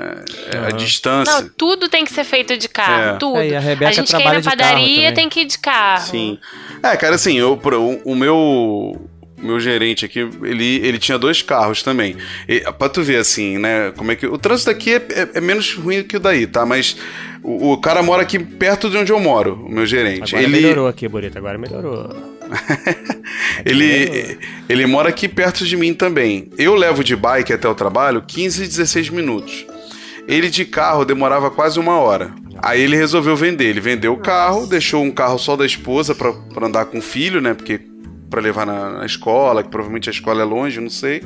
[0.50, 1.42] É, A distância.
[1.42, 3.18] Não, tudo tem que ser feito de carro, É.
[3.18, 3.38] tudo.
[3.38, 6.06] É, a Rebeca gente quer ir trabalha na padaria, tem que ir de carro.
[6.06, 6.38] Sim.
[6.82, 9.08] É, cara, assim, eu, o, o meu.
[9.42, 12.16] Meu gerente aqui, ele, ele tinha dois carros também.
[12.48, 13.92] E, pra tu ver, assim, né?
[13.96, 14.26] Como é que.
[14.26, 16.64] O trânsito aqui é, é- é menos ruim que o daí, tá?
[16.64, 16.96] Mas
[17.42, 20.34] o, o cara mora aqui perto de onde eu moro, o meu gerente.
[20.36, 21.36] Agora ele, melhorou aqui, Bonito.
[21.36, 22.08] Agora melhorou.
[23.64, 26.50] Ele, ele mora aqui perto de mim também.
[26.58, 29.64] Eu levo de bike até o trabalho 15, 16 minutos.
[30.28, 32.34] Ele de carro demorava quase uma hora.
[32.58, 33.66] Aí ele resolveu vender.
[33.66, 36.34] Ele vendeu o carro, deixou um carro só da esposa pra
[36.66, 37.54] andar com o filho, né?
[37.54, 37.80] Porque
[38.32, 41.22] pra levar na, na escola, que provavelmente a escola é longe, não sei.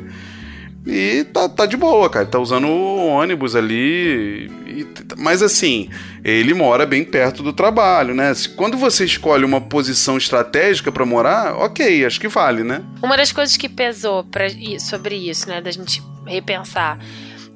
[0.86, 2.26] E tá, tá de boa, cara.
[2.26, 4.50] Tá usando o ônibus ali.
[4.66, 4.86] e-
[5.18, 5.88] mas assim,
[6.22, 8.32] ele mora bem perto do trabalho, né?
[8.56, 12.82] Quando você escolhe uma posição estratégica pra morar, ok, acho que vale, né?
[13.02, 14.46] Uma das coisas que pesou pra,
[14.78, 16.98] sobre isso, né, da gente repensar,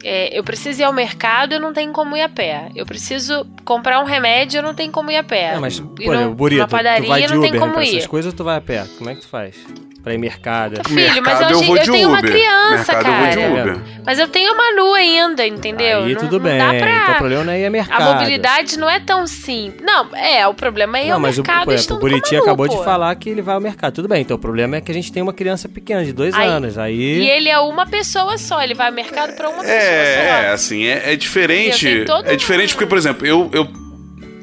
[0.04, 2.70] é, eu preciso ir ao mercado, eu não tenho como ir a pé.
[2.74, 5.54] Eu preciso comprar um remédio, eu não tenho como ir a pé.
[5.54, 7.88] É, mas, no- Burito, na padaria, tu vai de não Uber tem como pra ir.
[7.96, 8.84] essas coisas ou tu vai a pé?
[8.98, 9.56] Como é que tu faz?
[10.02, 10.80] Pra ir mercado?
[10.88, 12.30] Filho, mas Mercado eu, eu vou eu de tenho uma Uber.
[12.30, 13.50] criança, Mercado eu vou de cara.
[13.72, 13.78] Uber.
[14.06, 16.04] Mas eu tenho a Manu ainda, entendeu?
[16.04, 16.56] Aí não, tudo não bem.
[16.58, 17.14] dá Então o pra...
[17.16, 18.02] problema não é ir a mercado.
[18.02, 19.82] A mobilidade não é tão simples.
[19.84, 22.32] Não, é, o problema é ir Não, ao mas o, mercado por exemplo, o Buriti
[22.32, 22.76] Manu, acabou pô.
[22.78, 23.92] de falar que ele vai ao mercado.
[23.92, 26.34] Tudo bem, então o problema é que a gente tem uma criança pequena, de dois
[26.34, 26.78] Aí- anos.
[26.78, 26.94] Aí.
[26.98, 30.48] E ele é uma pessoa só, ele vai ao mercado pra uma pessoa É, é,
[30.48, 30.54] só.
[30.54, 32.06] assim, é, é diferente.
[32.24, 33.68] É diferente um- porque, por exemplo, eu, eu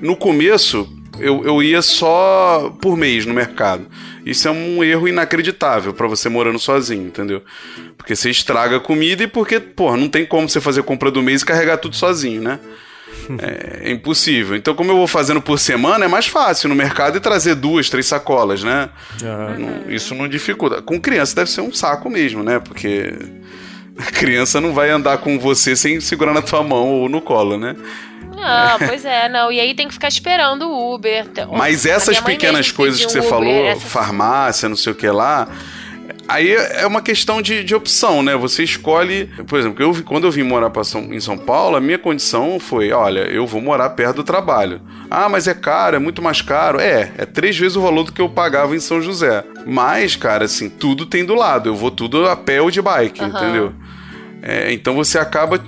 [0.03, 0.87] no começo
[1.19, 3.87] eu, eu ia só por mês no mercado.
[4.29, 7.41] Isso é um erro inacreditável pra você morando sozinho, entendeu?
[7.97, 11.21] Porque você estraga a comida e porque, porra, não tem como você fazer compra do
[11.23, 12.59] mês e carregar tudo sozinho, né?
[13.39, 14.55] É, é impossível.
[14.55, 17.89] Então, como eu vou fazendo por semana, é mais fácil no mercado e trazer duas,
[17.89, 18.89] três sacolas, né?
[19.21, 19.57] Aham.
[19.59, 20.81] Não- isso não dificulta.
[20.81, 22.59] Com criança deve ser um saco mesmo, né?
[22.59, 23.11] Porque
[23.99, 27.57] a criança não vai andar com você sem segurar na tua mão ou no colo,
[27.57, 27.75] né?
[28.35, 29.51] Não, pois é, não.
[29.51, 31.25] E aí tem que ficar esperando o Uber.
[31.51, 35.47] Mas essas pequenas coisas que você falou, Uber, essas- farmácia, não sei o que lá,
[36.27, 38.35] aí é uma questão de, de opção, né?
[38.35, 39.25] Você escolhe.
[39.47, 42.91] Por exemplo, eu, quando eu vim morar São- em São Paulo, a minha condição foi:
[42.91, 44.81] olha, eu vou morar perto do trabalho.
[45.09, 46.79] Ah, mas é caro, é muito mais caro.
[46.79, 49.43] É, é três vezes o valor do que eu pagava em São José.
[49.65, 51.69] Mas, cara, assim, tudo tem do lado.
[51.69, 53.29] Eu vou tudo a pé ou de bike, Aham.
[53.29, 53.73] entendeu?
[54.43, 55.59] É, então você acaba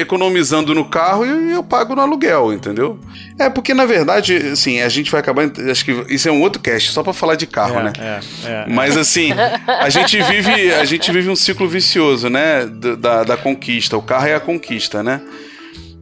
[0.00, 2.98] economizando no carro e eu pago no aluguel, entendeu?
[3.38, 6.60] É porque na verdade, assim, a gente vai acabar, acho que isso é um outro
[6.62, 7.92] cast só pra falar de carro, É, né?
[7.98, 8.66] é, é.
[8.68, 9.30] Mas assim,
[9.66, 12.66] a gente vive, a gente vive um ciclo vicioso, né,
[12.98, 13.96] da, da, conquista.
[13.96, 15.20] O carro é a conquista, né?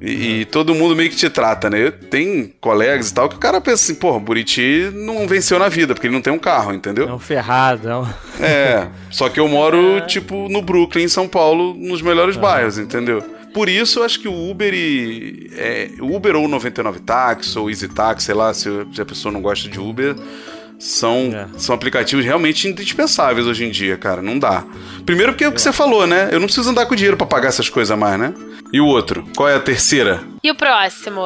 [0.00, 1.90] E, e todo mundo meio que te trata, né?
[1.90, 5.94] Tem colegas e tal que o cara pensa assim, porra, Buriti não venceu na vida,
[5.94, 7.09] porque ele não tem um carro, entendeu?
[7.09, 7.88] É um ferrado.
[7.88, 8.06] É um...
[8.40, 13.22] É, só que eu moro, tipo, no Brooklyn, em São Paulo, nos melhores bairros, entendeu?
[13.56, 15.50] Por isso, eu acho que o Uber e.
[15.54, 19.40] É, Uber ou 99 Táxi, ou Easy Táxi, sei lá, se, se a pessoa não
[19.40, 20.14] gosta de Uber,
[20.78, 21.58] São, É.
[21.58, 24.20] são aplicativos realmente indispensáveis hoje em dia, cara.
[24.20, 24.62] Não dá.
[25.06, 26.28] Primeiro porque é o que você falou, né?
[26.30, 28.34] Eu não preciso andar com dinheiro pra pagar essas coisas mais, né?
[28.70, 29.24] E o outro?
[29.34, 30.20] Qual é a terceira?
[30.44, 31.22] E o próximo?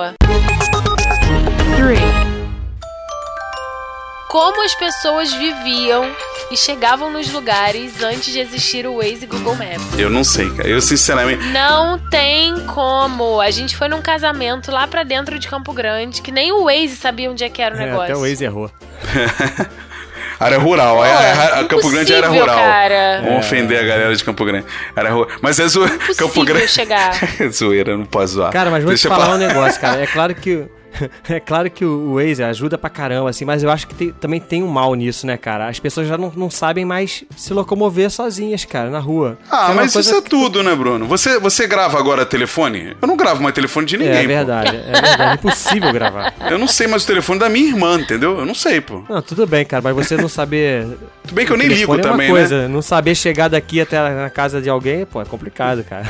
[4.30, 6.08] Como as pessoas viviam
[6.52, 9.98] e chegavam nos lugares antes de existir o Waze e Google Maps?
[9.98, 10.68] Eu não sei, cara.
[10.68, 11.44] Eu, sinceramente.
[11.48, 13.40] Não tem como.
[13.40, 16.94] A gente foi num casamento lá pra dentro de Campo Grande, que nem o Waze
[16.94, 18.04] sabia onde é que era o É, negócio.
[18.04, 18.70] até o Waze errou.
[20.38, 21.04] Área rural.
[21.04, 22.56] é, é, é, Campo Grande era rural.
[22.56, 23.20] cara.
[23.24, 24.64] Vamos ofender a galera de Campo Grande.
[24.94, 25.28] Era rural.
[25.42, 25.98] Mas é zoeira.
[26.16, 26.68] Campo Grande.
[26.68, 27.12] chegar.
[27.52, 28.52] zoeira, não pode zoar.
[28.52, 29.34] Cara, mas vou Deixa te falar.
[29.34, 30.00] um negócio, cara.
[30.02, 30.66] É claro que.
[31.29, 34.40] É claro que o Waze ajuda pra caramba, assim, mas eu acho que tem- também
[34.40, 35.68] tem um mal nisso, né, cara?
[35.68, 39.38] As pessoas já não, não sabem mais se locomover sozinhas, cara, na rua.
[39.50, 41.07] Ah, É mas isso é tudo, né, Bruno?
[41.07, 42.96] Você, você grava agora telefone?
[43.00, 44.29] Eu não gravo mais telefone de ninguém, É pô.
[44.29, 45.22] verdade, é verdade.
[45.22, 46.35] É impossível gravar.
[46.50, 48.38] Eu não sei mais o telefone da minha irmã, entendeu?
[48.40, 49.03] Eu não sei, pô.
[49.09, 50.87] Não, tudo bem, cara, mas você não saber.
[51.22, 52.68] Tudo bem que eu nem ligo é uma também, coisa, né?
[52.68, 56.05] Não saber chegar daqui até na casa de alguém, pô, é complicado, cara.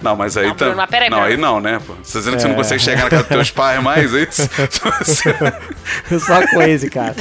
[0.00, 0.64] Não, mas aí Não, tá.
[0.66, 1.94] Bruno, mas peraí, não, aí não, né, pô?
[2.02, 2.56] Você tá dizendo que você não É.
[2.58, 4.42] consegue chegar na casa dos teus pais mais, é isso?
[6.26, 7.14] Só Waze, cara.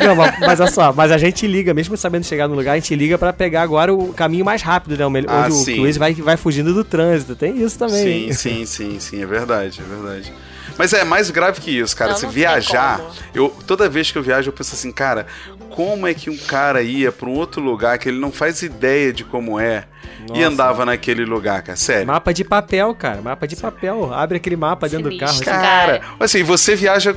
[0.00, 2.74] Não, mas, mas olha só, mas a gente liga, mesmo sabendo chegar no lugar, a
[2.76, 5.04] gente liga pra pegar agora o caminho mais rápido, né?
[5.06, 5.78] O melhor, Ah, onde o- sim.
[5.80, 7.34] o Waze vai, vai fugindo do trânsito.
[7.36, 8.32] Tem isso também.
[8.32, 10.32] sim, sim, sim, sim, é verdade, é verdade.
[10.76, 12.12] Mas é mais grave que isso, cara.
[12.12, 13.00] Não, Se não viajar,
[13.34, 15.26] eu toda vez que eu viajo eu penso assim, cara,
[15.70, 19.12] como é que um cara ia pra um outro lugar que ele não faz ideia
[19.12, 19.84] de como é
[20.28, 20.46] e Nossa.
[20.46, 21.76] andava naquele lugar, cara?
[21.76, 22.06] Sério.
[22.06, 23.20] Mapa de papel, cara.
[23.20, 24.12] Mapa de papel.
[24.12, 25.32] Abre aquele mapa dentro do carro.
[25.32, 25.44] assim.
[25.44, 26.02] Cara, Cara.
[26.20, 27.14] assim, você viaja.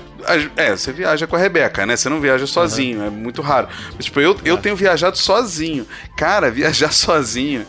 [0.55, 1.95] É, você viaja com a Rebeca, né?
[1.95, 3.67] Você não viaja sozinho, é muito raro.
[3.95, 5.87] Mas, tipo, eu, eu tenho viajado sozinho.
[6.17, 7.65] Cara, viajar sozinho.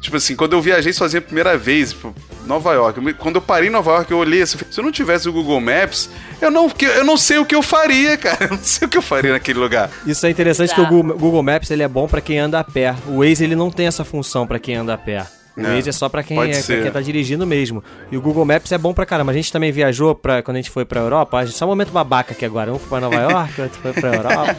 [0.00, 2.14] Tipo assim, quando eu viajei sozinho a primeira vez, tipo,
[2.46, 5.28] Nova York, quando eu parei em Nova York, eu olhei assim, se eu não tivesse
[5.28, 8.44] o Google Maps, eu não, eu não sei o que eu faria, cara.
[8.44, 9.90] Eu não sei o que eu faria naquele lugar.
[10.06, 10.74] Isso é interessante Tá.
[10.76, 12.94] que o Google, Maps ele é bom pra quem anda a pé.
[13.06, 15.26] O Waze ele não tem essa função pra quem anda a pé.
[15.56, 17.82] O É, Waze é só pra quem, é, quem tá dirigindo mesmo.
[18.10, 19.30] E o Google Maps é bom pra caramba.
[19.30, 21.38] A gente também viajou pra, quando a gente foi pra Europa.
[21.38, 22.72] A gente, só um momento babaca aqui agora.
[22.72, 24.56] Um foi pra Nova York, outro foi pra Europa.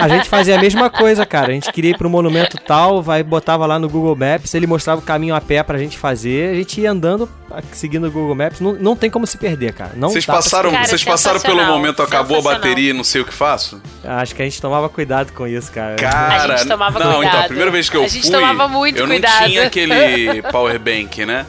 [0.00, 1.48] A gente fazia a mesma coisa, cara.
[1.48, 5.00] A gente queria ir pro monumento tal, vai, botava lá no Google Maps, ele mostrava
[5.00, 6.50] o caminho a pé pra gente fazer.
[6.52, 7.28] A gente ia andando,
[7.72, 8.60] seguindo o Google Maps.
[8.60, 9.92] Não, não tem como se perder, cara.
[9.96, 13.24] Não Vocês passaram, Cara, vocês passaram pelo momento, acabou a bateria e não sei o
[13.24, 13.80] que faço?
[14.04, 15.96] Acho que a gente tomava cuidado com isso, cara.
[15.96, 17.46] Cara, A gente tomava não, então, a cuidado.
[17.46, 19.40] primeira vez que eu A gente fui, tomava muito eu cuidado.
[19.42, 20.09] não tinha aquele
[20.50, 21.46] power bank, né?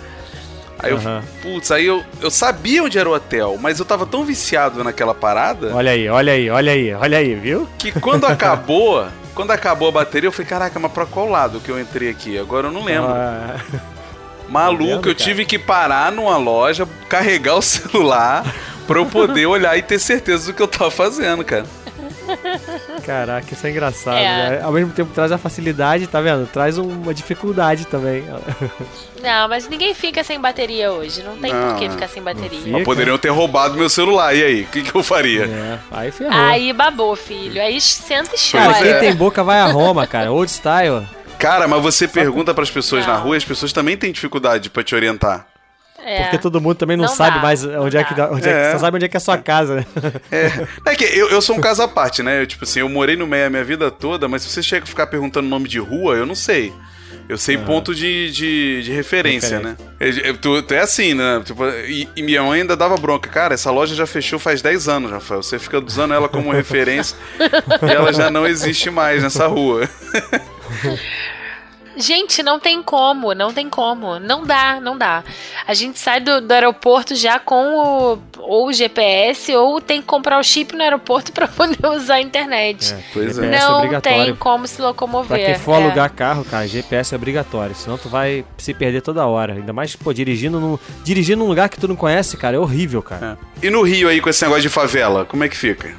[0.80, 1.24] Aí eu, Aham.
[1.42, 5.14] putz, aí eu, eu sabia onde era o hotel, mas eu tava tão viciado naquela
[5.14, 7.70] parada Olha aí, olha aí, olha aí, olha aí, viu?
[7.78, 11.70] que quando acabou, quando acabou a bateria, eu falei, caraca, mas pra qual lado que
[11.70, 12.38] eu entrei aqui?
[12.38, 13.12] Agora eu não lembro.
[13.12, 13.58] Ah,
[14.50, 15.16] Maluco, vendo, eu cara?
[15.16, 18.44] tive que parar numa loja, carregar o celular
[18.88, 21.66] pra eu poder olhar e ter certeza do que eu tava fazendo, cara.
[23.06, 24.50] caraca, isso é engraçado, É.
[24.50, 24.62] né?
[24.64, 26.48] Ao mesmo tempo traz a facilidade, tá vendo?
[26.48, 28.24] Traz uma dificuldade também.
[29.22, 31.22] Não, mas ninguém fica sem bateria hoje.
[31.24, 32.60] Não tem Não, por que ficar sem bateria.
[32.60, 32.72] fica.
[32.72, 34.62] Mas poderiam ter roubado meu celular, e aí?
[34.64, 35.46] O que, que eu faria?
[35.46, 36.34] É, aí ferrou.
[36.34, 37.62] Aí babou, filho.
[37.62, 38.84] Aí senta e cara, chora.
[38.84, 39.00] quem é.
[39.00, 40.32] tem boca vai a Roma, cara.
[40.32, 41.06] Old style.
[41.38, 43.24] Cara, mas você pergunta pras pessoas na Não.
[43.24, 45.48] rua, as pessoas também têm dificuldade pra te orientar.
[46.04, 46.24] É.
[46.24, 48.30] Porque todo mundo também não, Não sabe dá, mais não onde é que, dá.
[48.32, 48.52] onde é.
[48.54, 48.72] que É.
[48.72, 49.86] só sabe onde é que é a sua casa, né?
[50.32, 52.42] É, é que eu, eu sou um caso à parte, né?
[52.42, 54.84] Eu, tipo assim, eu morei no meio a minha vida toda, mas se você chega
[54.84, 56.74] a ficar perguntando nome de rua, eu não sei.
[57.30, 59.60] Eu sei ponto de, de, de referência, Referência.
[59.60, 59.92] né?
[60.00, 61.42] Eu- eu- tu, tu é assim, né?
[61.46, 63.30] Tipo, e, e minha mãe ainda dava bronca.
[63.30, 65.42] Cara, essa loja já fechou faz 10 anos, Rafael.
[65.42, 69.88] Você fica usando ela como referência e ela já não existe mais nessa rua.
[72.02, 74.20] Gente, não tem como, não tem como.
[74.20, 75.24] Não dá, não dá.
[75.68, 80.08] A gente sai do, do aeroporto já com o, ou o GPS ou tem que
[80.08, 82.96] comprar o chip no aeroporto pra poder usar a internet.
[83.14, 83.42] Pois é.
[83.44, 84.26] GPS não obrigatório.
[84.26, 85.28] tem como se locomover.
[85.28, 85.84] Pra quem for É.
[85.84, 87.76] alugar carro, cara, GPS é obrigatório.
[87.76, 89.54] Senão tu vai se perder toda hora.
[89.54, 93.02] Ainda mais, pô, dirigindo num, dirigindo num lugar que tu não conhece, cara, é horrível,
[93.02, 93.38] cara.
[93.62, 93.68] É.
[93.68, 95.94] E no Rio aí, com esse negócio de favela, como é que fica?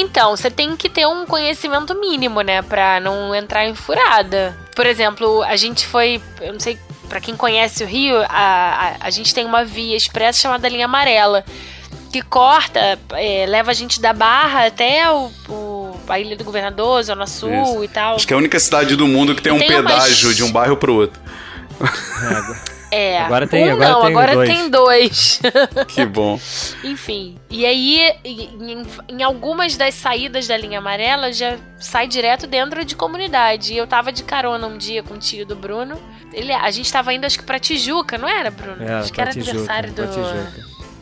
[0.00, 4.56] Então, você tem que ter um conhecimento mínimo, né, Pra não entrar em furada.
[4.76, 8.96] Por exemplo, a gente foi, eu não sei, pra quem conhece o Rio, a, a,
[9.06, 11.44] a gente tem uma via expressa chamada linha amarela,
[12.12, 17.02] que corta, é, leva a gente da Barra até o, o- a Ilha do Governador,
[17.02, 17.84] Zona Sul Isso.
[17.84, 18.14] e tal.
[18.16, 20.42] Acho que é a única cidade do mundo que tem um Tem umas- pedágio de
[20.44, 21.20] um bairro pro outro.
[21.80, 22.77] É,
[23.26, 24.48] Agora tem- um agora não, tem agora dois.
[24.48, 25.40] tem dois.
[25.88, 26.40] Que bom.
[26.84, 32.84] Enfim, e aí em, em algumas das saídas da linha amarela já sai direto dentro
[32.84, 33.74] de comunidade.
[33.74, 36.00] E eu tava de carona um dia com o tio do Bruno.
[36.32, 38.82] Ele, a gente tava indo acho que pra Tijuca, não era, Bruno?
[38.82, 40.02] É, acho que era Tijuca, aniversário do.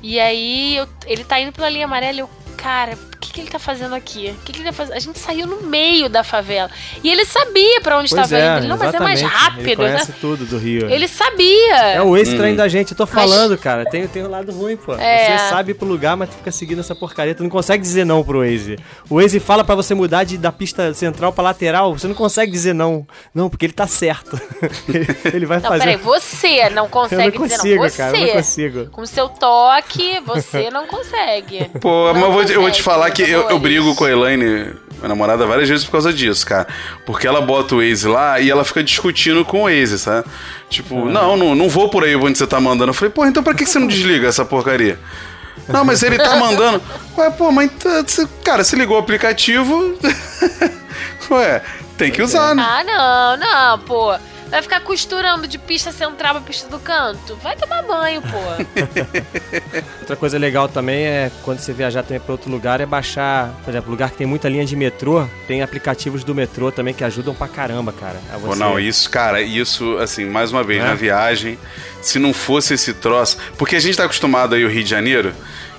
[0.03, 2.97] E aí eu- ele tá indo pela linha amarela e eu, cara,
[3.37, 4.35] que, que ele tá fazendo aqui?
[4.41, 4.95] O que, que ele tá fazendo?
[4.97, 6.71] A gente saiu no meio da favela.
[7.05, 8.59] E ele sabia pra onde estava é, indo.
[8.61, 9.43] Ele, não, mas é mais exatamente.
[9.45, 9.91] rápido, Ele né?
[9.93, 10.89] conhece tudo do Rio.
[10.91, 11.77] Ele sabia.
[11.95, 12.39] É o Waze Hum.
[12.39, 13.85] traindo a gente, eu tô falando, cara.
[13.85, 14.95] Tem, tem um lado ruim, pô.
[14.95, 15.39] É.
[15.39, 17.35] Você sabe ir pro lugar, mas tu fica seguindo essa porcaria.
[17.35, 18.79] Tu não consegue dizer não pro Waze.
[19.11, 21.93] O Waze fala pra você mudar de, da pista central pra lateral.
[21.97, 23.07] Você não consegue dizer não.
[23.35, 24.41] Não, porque ele tá certo.
[24.89, 25.85] ele, ele vai Não, fazer.
[25.85, 27.91] peraí, você não eu consegue não dizer consigo, não.
[27.91, 28.17] Você, cara.
[28.19, 28.87] Eu não consigo.
[28.91, 31.69] com seu toque, você não consegue.
[31.81, 34.05] Pô, mas Não eu vou, te- eu vou te falar que eu, eu brigo com
[34.05, 36.67] a Elaine, minha namorada, várias vezes por causa disso, cara.
[37.05, 40.27] Porque ela bota o Waze lá e ela fica discutindo com o Waze, sabe?
[40.71, 42.91] Tipo, não, não, não vou por aí onde você tá mandando.
[42.91, 44.99] Eu falei, pô, então pra que você não desliga essa porcaria?
[45.69, 46.81] Não, mas ele tá mandando.
[47.19, 47.71] Ué, pô, mas
[48.07, 49.97] você- cara, se ligou o aplicativo.
[51.31, 51.63] Ué,
[51.99, 52.63] tem que usar, né?
[52.65, 54.15] Ah, não, não, pô.
[54.51, 57.35] Vai ficar costurando de pista central pra pista do canto?
[57.43, 58.39] Vai tomar banho, pô.
[60.01, 63.71] Outra coisa legal também é quando você viajar também pra outro lugar é baixar, por
[63.71, 67.35] exemplo, lugar que tem muita linha de metrô, tem aplicativos do metrô também que ajudam
[67.35, 68.21] pra caramba, cara.
[68.33, 70.87] A Pô, você- não, isso, cara, isso, assim, mais uma vez, É?
[70.87, 71.59] na viagem,
[72.01, 73.37] se não fosse esse troço.
[73.59, 75.35] Porque a gente tá acostumado aí o Rio de Janeiro,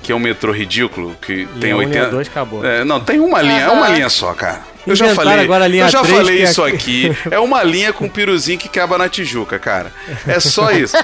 [0.07, 1.97] que é um metrô ridículo, que tem um, 80.
[1.99, 2.65] linha dois, acabou.
[2.65, 4.61] É, não, tem uma linha, é uma linha só, cara.
[4.87, 7.09] Eu já falei, agora a linha eu já 3, falei é isso aqui.
[7.09, 7.17] aqui.
[7.29, 9.91] É uma linha com piruzinho que quebra na Tijuca, cara.
[10.25, 10.95] É só isso.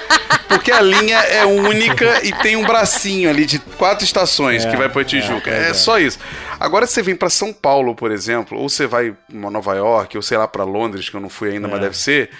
[0.48, 4.76] Porque a linha é única e tem um bracinho ali de quatro estações É, que
[4.78, 5.50] vai pra Tijuca.
[5.50, 5.74] é, É, é.
[5.74, 6.18] só isso.
[6.58, 10.22] Agora você vem pra São Paulo, por exemplo, ou você vai pra Nova York, ou
[10.22, 12.30] sei lá pra Londres, que eu não fui ainda, mas deve ser.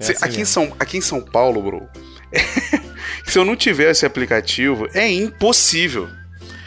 [0.00, 0.44] Assim aqui, em.
[0.46, 1.86] São, aqui em São Paulo, bro,
[3.24, 6.08] se eu não tiver esse aplicativo, é impossível.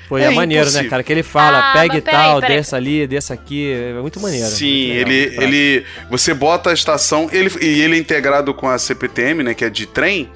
[0.10, 0.90] Pô, é, É maneiro, né, impossível.
[0.90, 1.04] cara?
[1.04, 2.58] Que ele fala, Ah, e peraí, tal, peraí.
[2.58, 3.72] desça ali, desça aqui.
[3.72, 4.48] É muito maneiro.
[4.48, 5.86] Sim, muito ele, ele.
[6.10, 9.54] Você bota a estação, ele, e ele é integrado com a CPTM, né?
[9.54, 10.30] Que é de trem.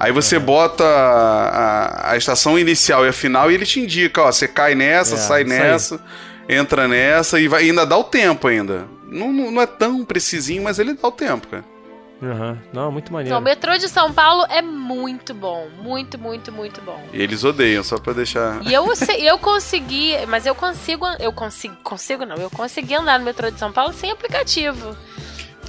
[0.00, 4.32] Aí você bota a, a estação inicial e a final e ele te indica, ó,
[4.32, 5.48] você cai nessa, É, sai aí.
[5.48, 6.00] nessa,
[6.48, 8.86] entra nessa e vai, e ainda dá o tempo ainda.
[9.08, 11.64] Não, não, não é tão precisinho, mas ele dá o tempo, cara.
[12.22, 12.58] Aham.
[12.72, 13.34] Não, muito maneiro.
[13.34, 15.68] Não, o metrô de São Paulo é muito bom.
[15.82, 17.00] Muito, muito, muito bom.
[17.12, 18.62] E eles odeiam, só pra deixar.
[18.64, 18.86] E eu,
[19.18, 23.58] eu consegui, mas eu consigo, eu consigo, consigo não, eu consegui andar no metrô de
[23.58, 24.96] São Paulo sem aplicativo.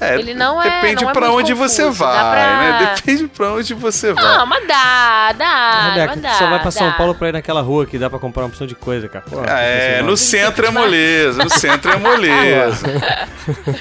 [0.01, 2.57] É, ele não é- Depende não é pra muito onde você confuso, vai, dá pra-
[2.79, 2.93] né?
[2.95, 4.23] Depende pra onde você vai.
[4.23, 6.33] Não, mas dá, dá, Rebeca, dá.
[6.33, 6.93] só vai pra São dá.
[6.93, 9.23] Paulo pra ir naquela rua que dá pra comprar uma opção de coisa, cara.
[9.29, 12.87] Pô, Ah, é, no centro é moleza, no centro é moleza.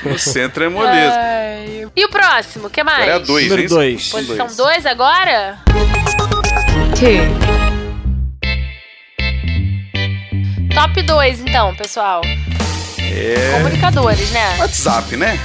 [0.05, 1.17] no centro é moleza.
[1.19, 1.89] Ai.
[1.97, 2.99] E o próximo, o que mais?
[3.03, 3.69] Agora é a dois, Número hein?
[3.69, 4.09] dois.
[4.11, 4.57] Posição Dois.
[4.57, 5.59] 2 agora?
[10.75, 12.21] Top 2, então, pessoal.
[12.99, 13.53] É.
[13.59, 14.57] Comunicadores, né?
[14.59, 15.39] WhatsApp, né?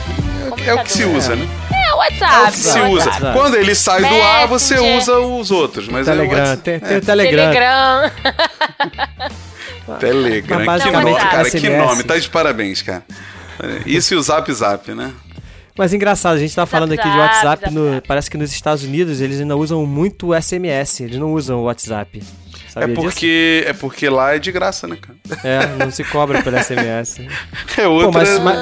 [0.66, 1.48] É o que se usa, né?
[1.72, 2.52] É o É o WhatsApp.
[2.52, 3.06] que se é o usa.
[3.10, 3.38] WhatsApp.
[3.38, 4.98] Quando ele sai do ar, você Messenger.
[4.98, 5.88] usa os outros.
[5.88, 6.62] Mas é o Telegram, WhatsApp.
[6.64, 7.52] tem, tem o Telegram.
[7.52, 8.12] Telegram.
[10.00, 10.58] Telegram.
[10.58, 11.78] Mas Que basicamente, nome, cara, que SMS.
[11.88, 12.04] nome.
[12.04, 13.04] Tá de parabéns, cara.
[13.86, 15.12] Isso e o Zap Zap, né?
[15.78, 18.08] Mas engraçado, a gente tá falando aqui de WhatsApp, zap, no- zap.
[18.08, 21.64] parece que nos Estados Unidos eles ainda usam muito o SMS, eles não usam o
[21.64, 22.22] WhatsApp.
[22.76, 23.02] É disso?
[23.02, 25.18] porque, é porque lá é de graça, né, cara?
[25.44, 27.22] É, não se cobra pelo SMS.
[27.78, 28.12] É outra.
[28.12, 28.58] Pô, mas, mas,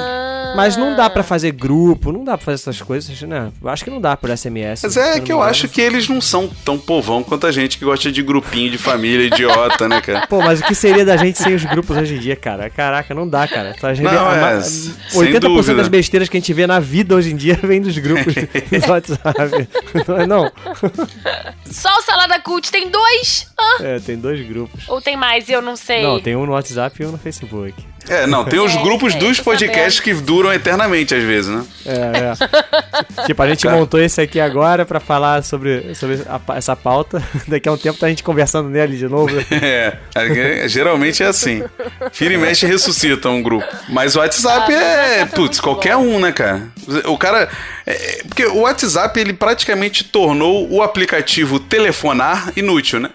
[0.56, 3.50] mas não dá pra fazer grupo, não dá pra fazer essas coisas, né?
[3.62, 4.82] Eu acho que não dá por SMS.
[4.82, 7.84] Mas é que eu acho que eles não são tão povão quanto a gente que
[7.84, 10.26] gosta de grupinho de família idiota, né, cara?
[10.26, 12.68] Pô, mas o que seria da gente sem os grupos hoje em dia, cara?
[12.70, 13.74] Caraca, não dá, cara.
[13.82, 14.92] A gente Não, é, a ma- sem
[15.32, 15.74] 80% dúvida.
[15.74, 18.90] das besteiras que a gente vê na vida hoje em dia vem dos grupos do
[18.90, 19.68] WhatsApp.
[20.06, 20.52] Não é não?
[21.70, 23.46] Só o Salada Cult tem dois?
[23.58, 24.88] Ah, É, tem dois grupos.
[24.88, 25.48] ou tem mais?
[25.48, 26.02] Eu não sei.
[26.02, 27.74] Não, tem um no WhatsApp e um no Facebook.
[28.08, 31.64] É, não, tem os É, grupos sei, dos podcasts que duram eternamente, às vezes, né?
[31.86, 33.26] É, é.
[33.26, 33.76] tipo, a gente Cara.
[33.76, 37.22] montou esse aqui agora pra falar sobre, sobre a essa pauta.
[37.46, 39.28] Daqui a um tempo tá a gente conversando nele de novo.
[39.60, 41.62] É, é, geralmente é assim.
[42.12, 43.66] Fira e mexe ressuscita um grupo.
[43.88, 46.02] Mas o WhatsApp Ah, é, é putz, qualquer bom.
[46.02, 46.62] um, né, cara?
[47.06, 47.48] O cara.
[47.86, 53.10] é, porque o WhatsApp, ele praticamente tornou o aplicativo telefonar inútil, né?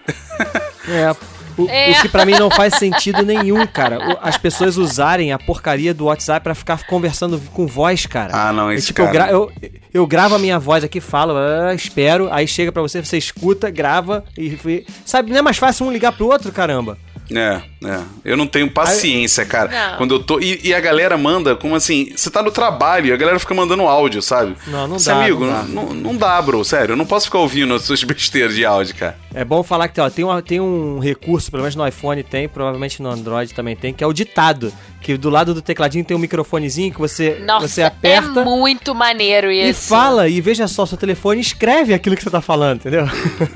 [0.88, 1.33] É.
[1.58, 1.92] O, É.
[1.92, 3.98] o que pra mim não faz sentido nenhum, cara.
[4.00, 8.32] O- as pessoas usarem a porcaria do WhatsApp pra ficar conversando com voz, cara.
[8.34, 9.52] Ah, não, É esse tipo, eu, cara- gra- eu,
[9.94, 13.70] eu gravo a minha voz aqui, falo, ah, espero, aí chega pra você, você escuta,
[13.70, 14.58] grava e.
[14.66, 16.98] e- Sabe, não é mais fácil um ligar pro outro, caramba?
[17.32, 18.00] É, é.
[18.26, 19.70] Eu não tenho paciência, cara.
[19.92, 19.98] Não.
[19.98, 20.40] Quando eu tô.
[20.40, 22.12] E, e a galera manda, como assim?
[22.16, 24.56] Você tá no trabalho e a galera fica mandando áudio, sabe?
[24.68, 25.64] Não, não Esse dá, amigo, não dá.
[25.64, 26.64] não, não dá, bro.
[26.66, 29.18] Sério, eu não posso ficar ouvindo as suas besteiras de áudio, cara.
[29.34, 32.48] É bom falar que ó, tem, uma- tem um recurso, pelo menos no iPhone tem,
[32.48, 34.72] provavelmente no Android também tem, que é o ditado.
[35.02, 38.96] Que do lado do tecladinho tem um microfonezinho que você, Nossa, você aperta é muito
[38.96, 39.88] maneiro e isso.
[39.90, 43.06] fala, e veja só, seu telefone escreve aquilo que você tá falando, entendeu?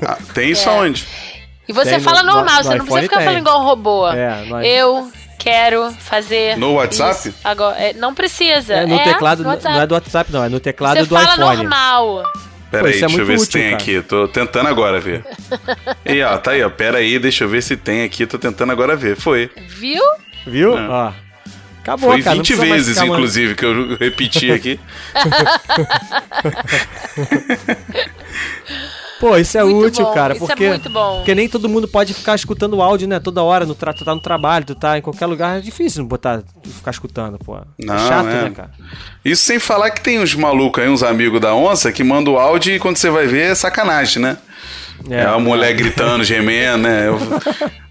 [0.02, 0.72] Ah, tem isso É.
[0.72, 1.06] aonde?
[1.68, 3.26] E você Tem fala no- normal, no você não precisa ficar tem.
[3.26, 4.08] falando igual um robô.
[4.08, 6.56] É, no- Eu quero fazer.
[6.56, 7.28] No WhatsApp?
[7.28, 8.74] isso Agora, é, não precisa.
[8.74, 9.74] É, no é, teclado, no WhatsApp.
[9.74, 11.56] não é do WhatsApp, não, é no teclado Você do fala iPhone.
[11.58, 12.22] normal.
[12.70, 13.82] Pera Pô, aí, isso é deixa eu ver se útil, tem cara.
[13.82, 14.02] aqui.
[14.02, 15.24] Tô tentando agora ver.
[16.04, 16.70] E ó, tá aí, ó.
[16.70, 18.26] Pera aí, deixa eu ver se tem aqui.
[18.26, 19.16] Tô tentando agora ver.
[19.16, 19.50] Foi.
[19.68, 20.02] Viu?
[20.46, 20.76] Viu?
[20.76, 20.88] É.
[20.88, 21.12] Ó.
[21.82, 22.36] Acabou, Foi cara.
[22.36, 24.78] não 20 precisa mais vezes, inclusive, que eu repeti aqui.
[29.20, 30.34] Pô, isso é Muito útil, bom, cara.
[30.34, 31.16] isso é porque, muito bom.
[31.16, 33.18] Porque nem todo mundo pode ficar escutando áudio, né?
[33.18, 33.66] Toda hora.
[33.66, 33.92] No tra...
[33.92, 35.58] Tu tá no trabalho, tu tá em qualquer lugar.
[35.58, 37.58] É difícil não botar, ficar escutando, pô.
[37.78, 38.42] Não, é chato, é.
[38.44, 38.70] né, cara?
[39.24, 42.38] Isso sem falar que tem uns malucos aí, uns amigos da onça, que mandam o
[42.38, 44.38] áudio e quando você vai ver é sacanagem, né?
[45.10, 47.08] É, a mulher gritando, gemendo, né?
[47.08, 47.18] Eu-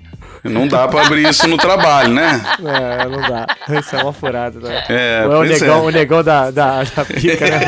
[0.49, 2.41] Não dá pra abrir isso no trabalho, né?
[2.67, 3.47] É, não dá.
[3.79, 4.83] Isso é uma furada, né?
[4.89, 5.81] É, Ou é o pois negão, é.
[5.81, 7.59] o negão da, da, da pica, né?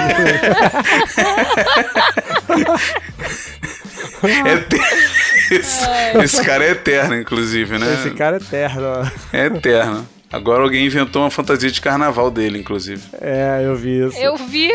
[4.46, 5.88] É te- esse,
[6.24, 7.94] esse cara é eterno, inclusive, né?
[7.94, 9.06] Esse cara é terno, ó.
[9.34, 10.08] É eterno.
[10.32, 13.02] Agora alguém inventou uma fantasia de carnaval dele, inclusive.
[13.20, 14.18] É, eu vi isso.
[14.20, 14.70] Eu vi.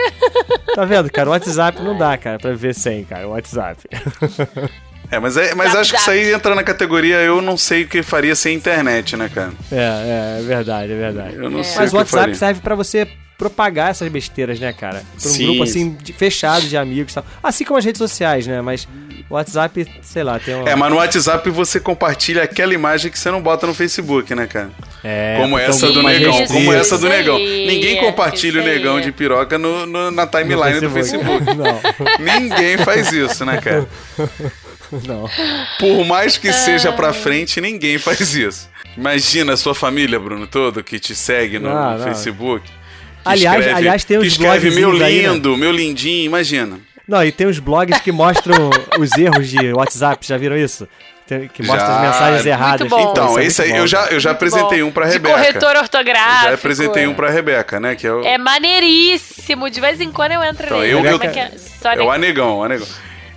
[0.74, 1.28] Tá vendo, cara?
[1.28, 3.28] O WhatsApp não dá, cara, pra ver sem, cara.
[3.28, 3.80] O WhatsApp.
[5.10, 7.82] É, mas, é, mas Zap, acho que isso aí entra na categoria eu não sei
[7.84, 9.52] o que faria sem internet, né, cara?
[9.70, 11.36] É, é, é verdade, é verdade.
[11.36, 12.34] Eu não sei Mas o WhatsApp faria.
[12.34, 15.02] serve pra você propagar essas besteiras, né, cara?
[15.20, 15.46] Pra um Sim.
[15.46, 17.26] grupo assim de- fechado de amigos e tal.
[17.42, 18.60] Assim como as redes sociais, né?
[18.62, 18.86] Mas
[19.28, 20.68] o WhatsApp, sei lá, tem uma.
[20.68, 24.46] É, mas no WhatsApp você compartilha aquela imagem que você não bota no Facebook, né,
[24.46, 24.70] cara?
[25.02, 26.52] É, como essa é do negão, restrito.
[26.54, 27.38] como essa do Isso negão.
[27.38, 31.44] Ninguém compartilha o isso negão de piroca no, no- na timeline do Facebook.
[31.54, 33.86] Não, Ninguém faz isso, né, cara?
[35.06, 35.28] não.
[35.78, 38.68] Por mais que seja pra frente, ninguém faz isso.
[38.96, 42.04] Imagina a sua família, Bruno, todo que te segue no, Não, no não.
[42.04, 42.64] Facebook.
[42.66, 42.72] que
[43.24, 45.32] Aliás- aliás, tem que uns escreve meu blogzinhos aí, né?
[45.32, 46.78] lindo, meu lindinho, imagina.
[47.08, 50.86] Não, e tem uns blogs que mostram os erros de WhatsApp, já viram isso?
[51.26, 51.96] Que mostram Já.
[51.96, 52.86] as mensagens erradas.
[52.86, 53.10] bom.
[53.10, 55.12] Então, isso é esse aí eu bom, já, eu já apresentei Bom, um pra de
[55.14, 55.34] Rebeca.
[55.34, 56.44] corretor ortográfico.
[56.48, 57.94] Já apresentei um pra Rebeca, né?
[57.96, 59.70] Que é o, É maneiríssimo.
[59.70, 60.92] De vez em quando eu entro Então, nele.
[60.92, 61.50] eu- eu- é que é?
[61.80, 62.86] Só é o Anegão, o Anegão.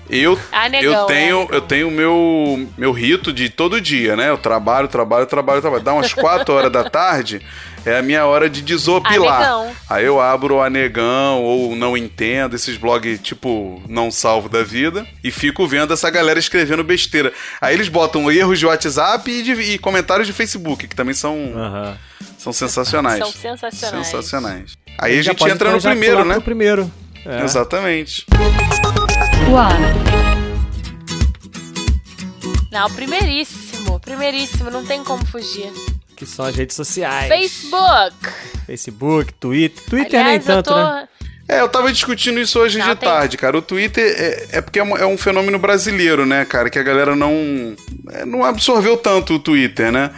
[0.10, 1.56] Eu, Anegão, eu é, tenho, Anegão.
[1.56, 4.30] eu tenho meu meu rito de todo dia, né?
[4.30, 5.84] Eu trabalho, trabalho, trabalho, trabalho.
[5.84, 7.42] Dá umas 4 horas da tarde,
[7.86, 9.42] é a minha hora de desopilar.
[9.42, 9.72] Anegão.
[9.90, 15.06] Aí eu abro o Anegão ou Não Entendo, esses blogs tipo Não Salvo da Vida,
[15.24, 17.34] e fico vendo essa galera escrevendo besteira.
[17.60, 21.38] Aí eles botam erros de WhatsApp e, de- e comentários de Facebook, que também são,
[22.38, 23.20] são sensacionais.
[23.20, 24.08] São sensacionais.
[24.08, 24.78] Sensacionais.
[24.98, 26.36] Aí a gente entra no primeiro, né?
[26.36, 26.92] pro primeiro.
[27.26, 27.44] É.
[27.44, 28.26] Exatamente.
[32.72, 34.00] Não, primeiríssimo.
[34.00, 34.70] Primeiríssimo.
[34.70, 35.72] Não tem como fugir.
[36.16, 37.28] Que são as redes sociais.
[37.28, 38.16] Facebook.
[38.66, 39.84] Facebook, Twitter.
[39.90, 40.84] Twitter Aliás, nem tanto, eu tô...
[40.84, 41.08] né?
[41.50, 43.58] É, eu tava discutindo isso hoje Não, de tem- tarde, cara.
[43.58, 46.70] O Twitter é, é porque é um, é um fenômeno brasileiro, né, cara?
[46.70, 47.74] Que a galera não,
[48.12, 50.12] é, não absorveu tanto o Twitter, né?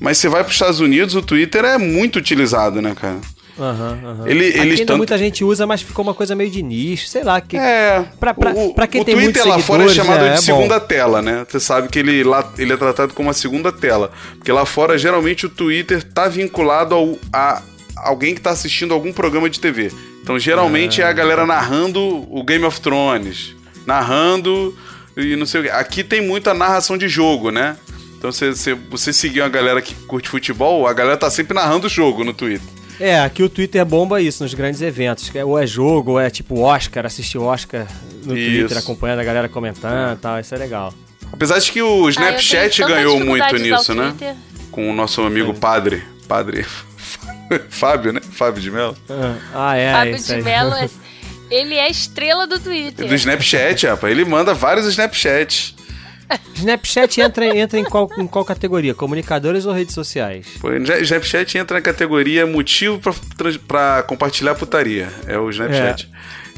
[0.00, 3.20] Mas você vai pros Estados Unidos, o Twitter é muito utilizado, né, cara?
[3.58, 4.28] Aham, aham.
[4.28, 7.40] Ele- ainda tanto- muita gente usa, mas ficou uma coisa meio de nicho, sei lá.
[7.40, 7.56] Que...
[7.56, 8.04] É.
[8.18, 10.36] Pra- pra- o, pra quem o tem Twitter lá fora é chamado é, é de
[10.36, 10.42] bom.
[10.42, 11.44] segunda tela, né?
[11.48, 14.10] Você sabe que ele, lá, ele é tratado como a segunda tela.
[14.36, 17.62] Porque lá fora, geralmente, o Twitter tá vinculado ao, a
[17.96, 19.92] alguém que tá assistindo algum programa de TV.
[20.22, 23.54] Então, geralmente, é a galera narrando o Game of Thrones.
[23.86, 24.74] Narrando
[25.16, 25.70] e não sei o quê.
[25.70, 27.76] Aqui tem muita narração de jogo, né?
[28.18, 31.86] Então, você, você, você seguir uma galera que curte futebol, a galera tá sempre narrando
[31.86, 32.66] o jogo no Twitter.
[33.04, 35.28] É, aqui o Twitter bomba isso nos grandes eventos.
[35.28, 37.86] que é- Ou é jogo, ou é tipo Oscar, assistir Oscar
[38.24, 38.58] no Isso.
[38.60, 40.38] Twitter, acompanhando a galera comentando e tal.
[40.38, 40.94] Isso é legal.
[41.32, 44.08] Apesar de que o Ah, Snapchat tanta ganhou muito nisso, né?
[44.10, 44.34] Twitter.
[44.70, 46.02] com o nosso amigo padre.
[46.28, 46.64] Padre.
[47.68, 48.20] Fábio, né?
[48.30, 48.96] Fábio de Mello.
[49.54, 49.92] Ah, é.
[49.92, 50.42] Fábio isso de aí.
[50.42, 50.88] Mello, é-
[51.50, 53.06] ele é estrela do Twitter.
[53.06, 54.10] Do Snapchat, rapaz.
[54.12, 55.74] Ele manda vários Snapchats.
[56.54, 58.94] Snapchat entra, entra em, qual, em qual categoria?
[58.94, 60.46] Comunicadores ou redes sociais?
[60.60, 63.00] Pô, Snapchat entra na categoria motivo
[63.66, 65.08] pra compartilhar putaria.
[65.26, 66.08] É o Snapchat.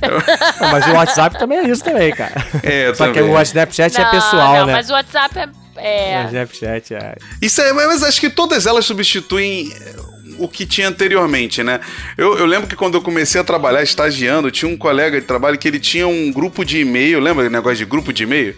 [0.02, 2.34] Ah, mas o WhatsApp também é isso também, cara.
[2.62, 3.34] É, Só que também.
[3.34, 4.72] o Snapchat é Não, pessoal, não, né?
[4.74, 5.46] mas o WhatsApp é...
[5.46, 6.24] O é...
[6.26, 7.16] Snapchat é.
[7.40, 9.94] Isso é, mas acho que todas elas substituem eh,
[10.38, 11.80] o que tinha anteriormente, né?
[12.16, 15.58] Eu, eu lembro que quando eu comecei a trabalhar estagiando, tinha um colega de trabalho
[15.58, 18.54] que ele tinha um grupo de e-mail, lembra o negócio de grupo de e-mail?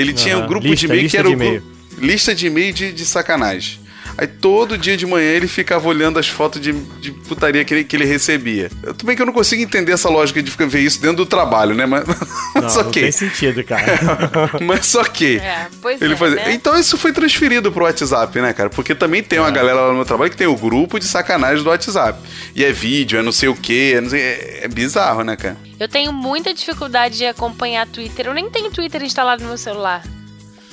[0.00, 1.62] Ele tinha um grupo lista, de e-mail que lista era de o gru- e-mail.
[1.98, 3.80] lista de e-mail de, de sacanagem.
[4.16, 7.84] Aí todo dia de manhã ele ficava olhando as fotos de, de putaria que ele,
[7.84, 8.68] que ele recebia.
[8.82, 11.18] Eu, tudo bem que eu não consigo entender essa lógica de ficar ver isso dentro
[11.18, 11.86] do trabalho, né?
[11.86, 12.04] Mas,
[12.52, 13.02] Não, mas não ok.
[13.02, 13.84] tem sentido, cara.
[14.66, 15.36] Mas ok.
[15.36, 16.52] É, pois Ele é, fazia- né?
[16.52, 18.68] Então isso foi transferido pro WhatsApp, né, cara?
[18.68, 19.42] Porque também tem É.
[19.42, 22.18] uma galera lá no meu trabalho que tem o grupo de sacanagem do WhatsApp.
[22.56, 25.36] E é vídeo, é não sei o quê, é, não sei- é- é bizarro, né,
[25.36, 25.56] cara?
[25.78, 28.26] Eu tenho muita dificuldade de acompanhar Twitter.
[28.26, 30.02] Eu nem tenho Twitter instalado no meu celular.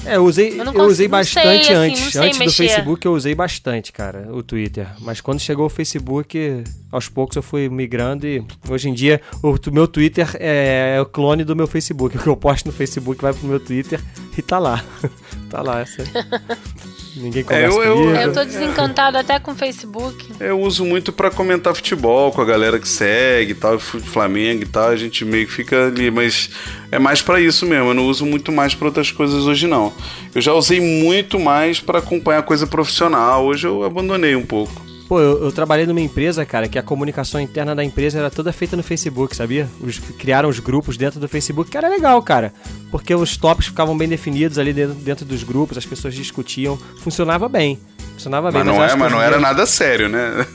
[0.08, 2.12] É, eu usei, Eu não eu usei consigo- sei, bastante assim, não antes.
[2.14, 2.64] sei Antes do mexer.
[2.68, 4.88] Facebook eu usei bastante, cara, o Twitter.
[5.00, 9.56] Mas quando chegou o Facebook, aos poucos eu fui migrando e hoje em dia o
[9.72, 12.18] meu Twitter é, o clone do meu Facebook.
[12.18, 14.00] O que eu posto no Facebook vai pro meu Twitter
[14.38, 14.84] e tá lá.
[15.50, 15.80] tá lá.
[15.80, 16.04] Essa...
[17.16, 18.18] Ninguém conversa eu- eu- comigo.
[18.18, 20.28] Eu tô desencantado até com o Facebook.
[20.40, 24.66] Eu uso muito pra comentar futebol com a galera que segue e tal, Flamengo e
[24.66, 26.50] tal, a gente meio que fica ali, mas
[26.92, 29.94] é mais pra isso mesmo, eu não uso muito mais pra outras coisas hoje não.
[30.34, 34.84] Eu já usei muito mais pra acompanhar coisa profissional, hoje eu abandonei um pouco.
[35.08, 38.52] Pô, eu, eu trabalhei numa empresa, cara, que a comunicação interna da empresa era toda
[38.52, 39.70] feita no Facebook, sabia?
[39.80, 42.52] Os, criaram os grupos dentro do Facebook, que era legal, cara.
[42.90, 46.78] Porque os tópicos ficavam bem definidos ali dentro, dentro dos grupos, as pessoas discutiam.
[47.02, 47.80] Funcionava bem.
[48.14, 48.64] Funcionava bem.
[48.64, 50.46] Mas não, é, mas não era nada sério, né?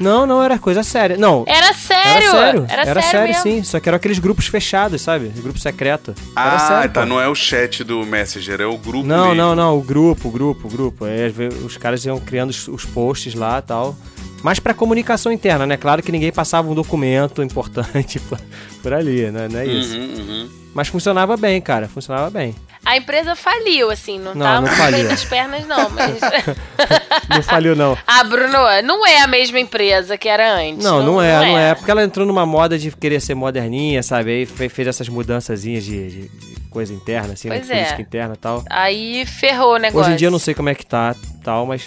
[0.00, 1.16] Não, não era coisa séria.
[1.16, 1.44] Não.
[1.46, 2.30] Era sério!
[2.30, 3.42] Era sério, Era, sério, mesmo.
[3.42, 3.62] sim.
[3.62, 5.28] Só que eram aqueles grupos fechados, sabe?
[5.28, 6.14] Grupo secreto.
[6.36, 7.06] Era Ah, sério, tá, pô.
[7.06, 9.34] não é o chat do Messenger, é o grupo Não, mesmo.
[9.34, 11.04] não, não, o grupo, o grupo, o grupo.
[11.04, 11.30] Aí,
[11.64, 13.94] os caras iam criando os, os posts lá e tal.
[14.42, 15.76] Mas pra comunicação interna, né?
[15.76, 18.40] Claro que ninguém passava um documento importante por,
[18.82, 19.48] por ali, né?
[19.52, 19.94] Não é isso.
[19.94, 20.48] Uhum, uhum.
[20.72, 22.54] Mas funcionava bem, cara, funcionava bem.
[22.90, 25.08] A empresa faliu, assim, não, Não, tá não faliu.
[25.08, 26.18] das pernas, não, mas.
[27.30, 27.96] Não falhou, não.
[28.04, 30.82] ah, Bruno, não é a mesma empresa que era antes.
[30.84, 31.74] Não, não é, não é.
[31.76, 34.30] Porque ela entrou numa moda de querer ser moderninha, sabe?
[34.32, 37.56] Aí fe- fez essas mudançazinhas de, de- de coisa interna, assim, né?
[37.56, 37.76] Pois de é.
[37.76, 38.64] política interna e tal.
[38.68, 40.00] Aí ferrou o negócio.
[40.00, 41.14] Hoje em dia eu não sei como é que tá
[41.44, 41.86] tal, mas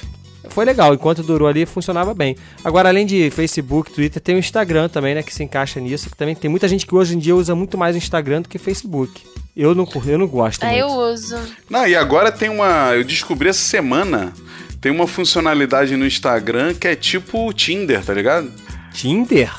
[0.49, 0.93] foi legal.
[0.93, 2.37] Enquanto durou ali, funcionava bem.
[2.63, 5.21] Agora, além de Facebook, Twitter, tem o Instagram também, né?
[5.23, 6.09] Que se encaixa nisso.
[6.09, 8.47] Que também tem muita gente que hoje em dia usa muito mais o Instagram do
[8.49, 9.21] que Facebook.
[9.55, 10.79] Eu não, eu não gosto Ah, muito.
[10.79, 11.37] eu uso.
[11.69, 12.93] Não, e agora tem uma.
[12.95, 14.33] Eu descobri essa semana.
[14.81, 18.51] Tem uma funcionalidade no Instagram que é tipo o Tinder, tá ligado?
[18.93, 19.51] Tinder?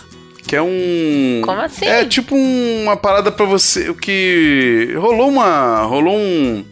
[0.46, 1.40] Que é um.
[1.44, 1.86] Como assim?
[1.86, 3.88] É tipo um- uma parada pra você.
[3.88, 4.92] O que.
[4.98, 5.82] Rolou uma.
[5.82, 6.64] Rolou um.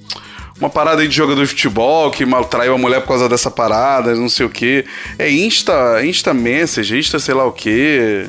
[0.61, 4.15] Uma parada aí de jogador de futebol que maltraiu a mulher por causa dessa parada,
[4.15, 4.85] não sei o que.
[5.19, 6.05] É Insta.
[6.05, 8.27] Insta Message, Insta sei lá o que.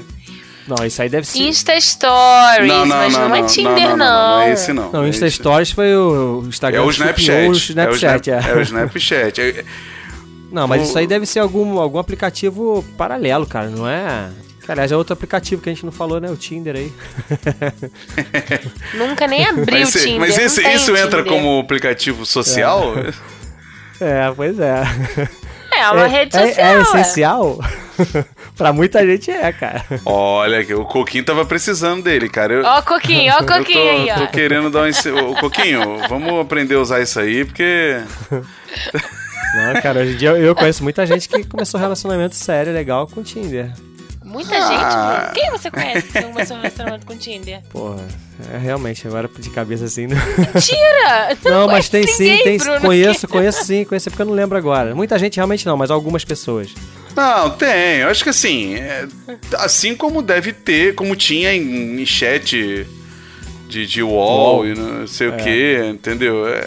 [0.67, 1.39] Não, isso aí deve ser.
[1.39, 3.97] Insta Stories, mas não, é Tinder, não.
[3.97, 4.91] não, é esse não.
[4.91, 5.35] Não, É Insta esse.
[5.37, 7.49] Stories foi o o É Instagram o Snapchat.
[7.49, 8.39] o Snapchat, é, o é.
[8.39, 9.41] Snap- é o Snapchat.
[9.41, 9.65] É-
[10.51, 14.29] Não, mas O- isso aí deve ser algum, algum aplicativo paralelo, cara, não é?
[14.65, 16.29] Que, aliás, é outro aplicativo que a gente não falou, né?
[16.31, 16.93] O Tinder aí.
[18.93, 20.19] Nunca nem abri Mas, o Tinder.
[20.19, 21.25] mas não esse- tem isso entra Tinder.
[21.25, 22.93] como aplicativo social?
[23.99, 24.83] É, pois é.
[25.89, 26.65] É, uma rede é, social.
[26.67, 26.81] É, é.
[26.81, 27.59] essencial?
[28.57, 29.83] pra muita gente é, cara.
[30.05, 32.53] Olha, que o Coquinho tava precisando dele, cara.
[32.53, 34.15] Eu, Ó o Coquinho, ó o eu Coquinho tô, aí, ó.
[34.15, 35.29] tô querendo dar um.
[35.31, 37.99] Ô, Coquinho, vamos aprender a usar isso aí, porque.
[39.55, 42.73] Não, cara, hoje em dia eu- eu conheço muita gente que começou um relacionamento sério,
[42.73, 43.71] legal com o Tinder.
[44.33, 45.31] Muita Ah.
[45.31, 45.39] gente.
[45.39, 47.61] Quem você conhece que começou um relacionamento com o Tinder?
[47.69, 48.03] Porra,
[48.53, 50.07] é realmente, agora de cabeça assim.
[50.07, 51.37] Não, Mentira!
[51.45, 54.57] não mas conheço tem sim, tem Bruno, Conheço, conheço sim, conheço porque eu não lembro
[54.57, 54.93] agora.
[54.95, 56.73] Muita gente realmente não, mas algumas pessoas.
[57.15, 57.99] Não, tem.
[58.01, 58.73] Eu acho que assim.
[58.75, 59.05] é,
[59.59, 62.87] assim como deve ter, como tinha em, em chat
[63.69, 64.67] de, de wall Wall.
[64.67, 65.37] e não sei o É.
[65.37, 66.47] que, entendeu?
[66.47, 66.65] É,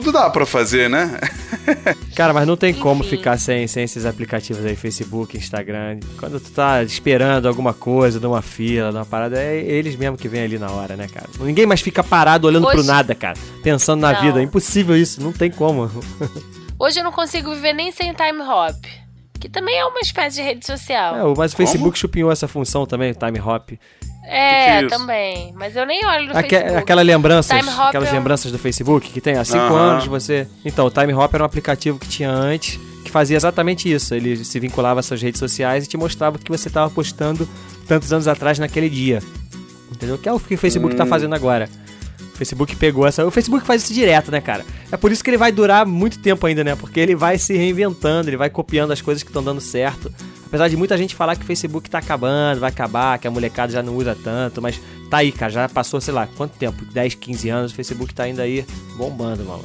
[0.00, 1.18] tudo dá pra fazer, né?
[2.16, 3.16] Cara, mas não tem como Enfim.
[3.16, 6.00] ficar sem, sem esses aplicativos aí, Facebook, Instagram.
[6.18, 10.42] Quando tu tá esperando alguma coisa, numa fila, numa parada, é eles mesmo que vêm
[10.42, 11.28] ali na hora, né, cara?
[11.40, 13.36] Ninguém mais fica parado olhando pro Hoje- nada, cara.
[13.62, 14.20] Pensando na Não.
[14.22, 14.40] vida.
[14.40, 15.90] É impossível isso, não tem como.
[16.78, 18.76] Hoje eu não consigo viver nem sem time hop.
[19.38, 21.16] Que também é uma espécie de rede social.
[21.16, 23.70] É, mas o Facebook chupinhou essa função também, o time hop.
[24.24, 24.88] É, que é isso?
[24.88, 25.52] também.
[25.56, 26.76] Mas eu nem olho no Aque- Facebook.
[26.78, 29.92] aquela lembranças, aquelas é um- lembranças do Facebook que tem há cinco Aham.
[29.92, 30.46] anos você.
[30.64, 34.14] Então, o Time Hop era um aplicativo que tinha antes que fazia exatamente isso.
[34.14, 37.48] Ele se vinculava às suas redes sociais e te mostrava o que você estava postando
[37.88, 39.20] tantos anos atrás naquele dia.
[39.90, 40.16] Entendeu?
[40.16, 40.98] Que é o que o Facebook Hum.
[40.98, 41.68] tá fazendo agora.
[42.32, 43.26] O Facebook pegou essa.
[43.26, 44.64] O Facebook faz isso direto, né, cara?
[44.90, 46.74] É por isso que ele vai durar muito tempo ainda, né?
[46.74, 50.12] Porque ele vai se reinventando, ele vai copiando as coisas que estão dando certo.
[50.52, 53.72] Apesar de muita gente falar que o Facebook tá acabando, vai acabar, que a molecada
[53.72, 54.78] já não usa tanto, mas
[55.08, 55.50] tá aí, cara.
[55.50, 56.84] Já passou, sei lá, quanto tempo?
[56.84, 58.62] 10, 15 anos, o Facebook tá ainda aí
[58.94, 59.64] bombando, mano.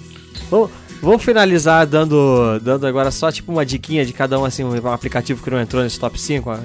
[0.49, 0.71] Vamos,
[1.01, 5.43] vamos finalizar dando, dando agora só tipo uma diquinha de cada um, assim, um, aplicativo
[5.43, 6.49] que não entrou nesse top 5.
[6.49, 6.57] ó.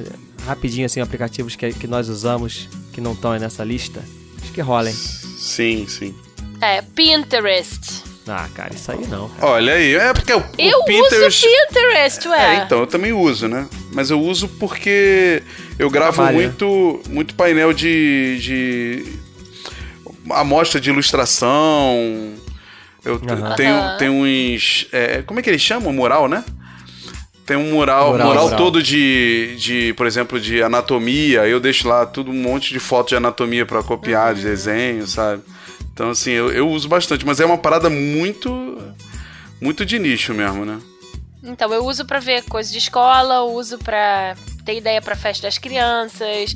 [0.46, 4.04] Rapidinho, assim, aplicativos que, que nós usamos que não estão aí nessa lista.
[4.40, 4.94] Acho que rola, hein?
[4.94, 6.14] Sim, sim.
[6.60, 8.04] É, Pinterest.
[8.28, 9.28] Ah, cara, isso aí não.
[9.30, 9.46] cara.
[9.50, 11.44] Olha aí, é porque o, o Eu Pinterest.
[11.44, 12.54] uso Pinterest, ué.
[12.58, 13.66] É, então, eu também uso, né?
[13.92, 15.42] Mas eu uso porque
[15.78, 16.34] eu gravo Trabalha.
[16.36, 19.06] muito, muito painel de, de
[20.30, 22.34] amostra de ilustração.
[23.04, 23.54] Eu Aham.
[23.54, 24.86] tenho, tenho uns.
[24.92, 25.92] é, como é que eles chamam?
[25.92, 26.44] Mural, né?
[27.44, 28.56] Tem um mural, Mural, mural, mural.
[28.58, 31.40] todo de, de, por exemplo, de anatomia.
[31.46, 35.42] Eu deixo lá tudo um monte de foto de anatomia pra copiar, de desenho, sabe?
[35.92, 38.78] Então, assim, eu, eu uso bastante, mas é uma parada muito.
[39.60, 40.78] Muito de nicho mesmo, né?
[41.42, 45.42] Então, eu uso pra ver coisas de escola, eu uso pra ter ideia pra festa
[45.46, 46.54] das crianças,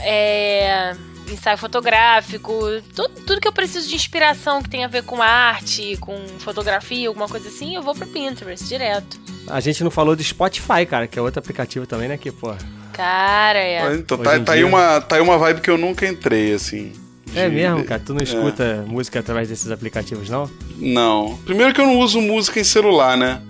[0.00, 0.94] é,
[1.28, 2.52] ensaio fotográfico,
[2.94, 7.08] tudo, tudo que eu preciso de inspiração que tem a ver com arte, com fotografia,
[7.08, 9.20] alguma coisa assim, eu vou pro Pinterest direto.
[9.48, 12.16] A gente não falou de Spotify, cara, que é outro aplicativo também, né?
[12.16, 12.54] Que, pô.
[12.92, 13.94] Cara, é.
[13.94, 16.92] Então tá, tá aí uma, tá aí uma vibe que eu nunca entrei, assim.
[17.34, 18.00] É mesmo, cara?
[18.04, 20.50] Tu não escuta música através desses aplicativos, não?
[20.76, 21.38] Não.
[21.44, 23.40] Primeiro que eu não uso música em celular, né?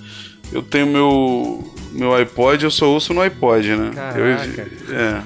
[0.53, 3.91] Eu tenho meu meu iPod, eu só ouço no iPod, né?
[3.95, 4.19] Caraca.
[4.19, 5.23] Eu, é.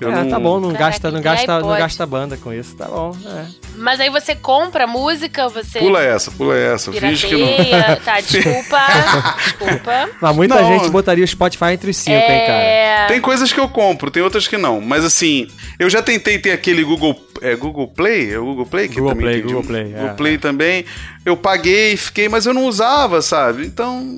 [0.00, 1.78] Eu é, não- tá bom, não Caraca, gasta, não gasta, não iPod.
[1.78, 3.16] gasta banda com isso, tá bom.
[3.26, 3.67] É.
[3.78, 5.78] Mas aí você compra música, você.
[5.78, 6.92] Pula essa, pula essa.
[6.92, 7.46] Finge que não.
[7.56, 8.00] Pirateia.
[8.04, 8.78] Tá, desculpa.
[9.44, 10.08] desculpa.
[10.20, 10.78] Mas muita Não.
[10.78, 12.62] gente botaria o Spotify entre os cinco, hein, cara?
[12.62, 13.06] É.
[13.06, 14.80] Tem coisas que eu compro, tem outras que não.
[14.80, 15.48] Mas assim,
[15.78, 17.18] eu já tentei ter aquele Google.
[17.40, 18.32] É Google Play?
[18.32, 20.14] É o Google Play que Google também Play, Google Play, Google é.
[20.14, 20.84] Play também.
[21.24, 23.64] Eu paguei, fiquei, mas eu não usava, sabe?
[23.64, 24.16] Então.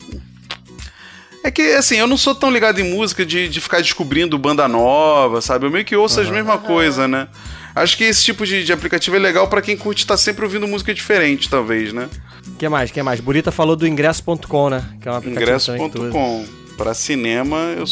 [1.42, 4.68] É que, assim, eu não sou tão ligado em música de, de ficar descobrindo banda
[4.68, 5.66] nova, sabe?
[5.66, 7.28] Eu meio que ouço as mesmas coisas, né?
[7.74, 10.66] Acho que esse tipo de, de aplicativo é legal pra quem curte estar sempre ouvindo
[10.66, 12.08] música diferente, talvez, né?
[12.48, 12.90] O que mais?
[12.90, 13.20] que mais?
[13.20, 14.84] Burita falou do ingresso.com, né?
[15.00, 15.76] Que é um aplicativo.
[15.76, 16.44] Ingresso.com.
[16.76, 17.84] Pra cinema, eu.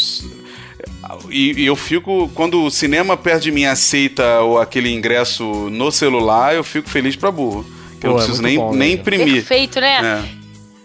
[1.31, 2.31] E, e eu fico.
[2.35, 7.17] Quando o cinema perto de mim aceita o- aquele ingresso no celular, eu fico feliz
[7.17, 7.65] pra burro.
[8.01, 9.35] Que eu Pô, não é preciso muito nem, bom nem imprimir.
[9.35, 10.23] Perfeito, né?
[10.35, 10.38] É.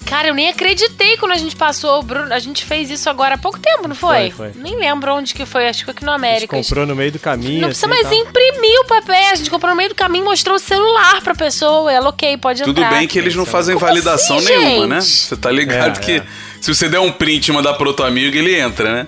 [0.06, 2.32] Cara, eu nem acreditei quando a gente passou, Bruno.
[2.34, 4.30] A gente fez isso agora há pouco tempo, não foi?
[4.32, 4.62] Foi, foi.
[4.62, 6.58] Nem lembro onde que foi, acho que foi aqui no A gente América.
[6.58, 7.62] comprou no meio do caminho.
[7.62, 8.14] Não assim, precisa mais tal.
[8.14, 9.32] imprimir o papel.
[9.32, 11.92] A gente comprou no meio do caminho, mostrou o celular pra pessoa.
[11.92, 12.98] Ela, ok, pode Tudo entrar.
[12.98, 15.02] bem que eles não fazem Como validação assim, nenhuma, né?
[15.02, 16.24] Você tá ligado É, que é.
[16.64, 19.08] Se você der um print e mandar pro outro amigo, ele entra, né?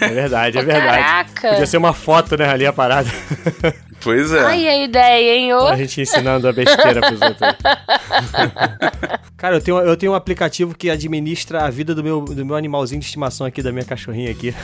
[0.00, 1.02] É verdade, é verdade.
[1.02, 1.48] caraca.
[1.50, 3.08] Podia ser uma foto, né, ali a parada.
[4.00, 4.38] Pois é.
[4.44, 5.52] Ai, a ideia, hein?
[5.54, 5.66] ô?
[5.66, 7.50] a gente ensinando a besteira pros outros.
[9.36, 12.54] Cara, eu tenho, eu tenho um aplicativo que administra a vida do meu, do meu
[12.54, 14.54] animalzinho de estimação aqui, da minha cachorrinha aqui.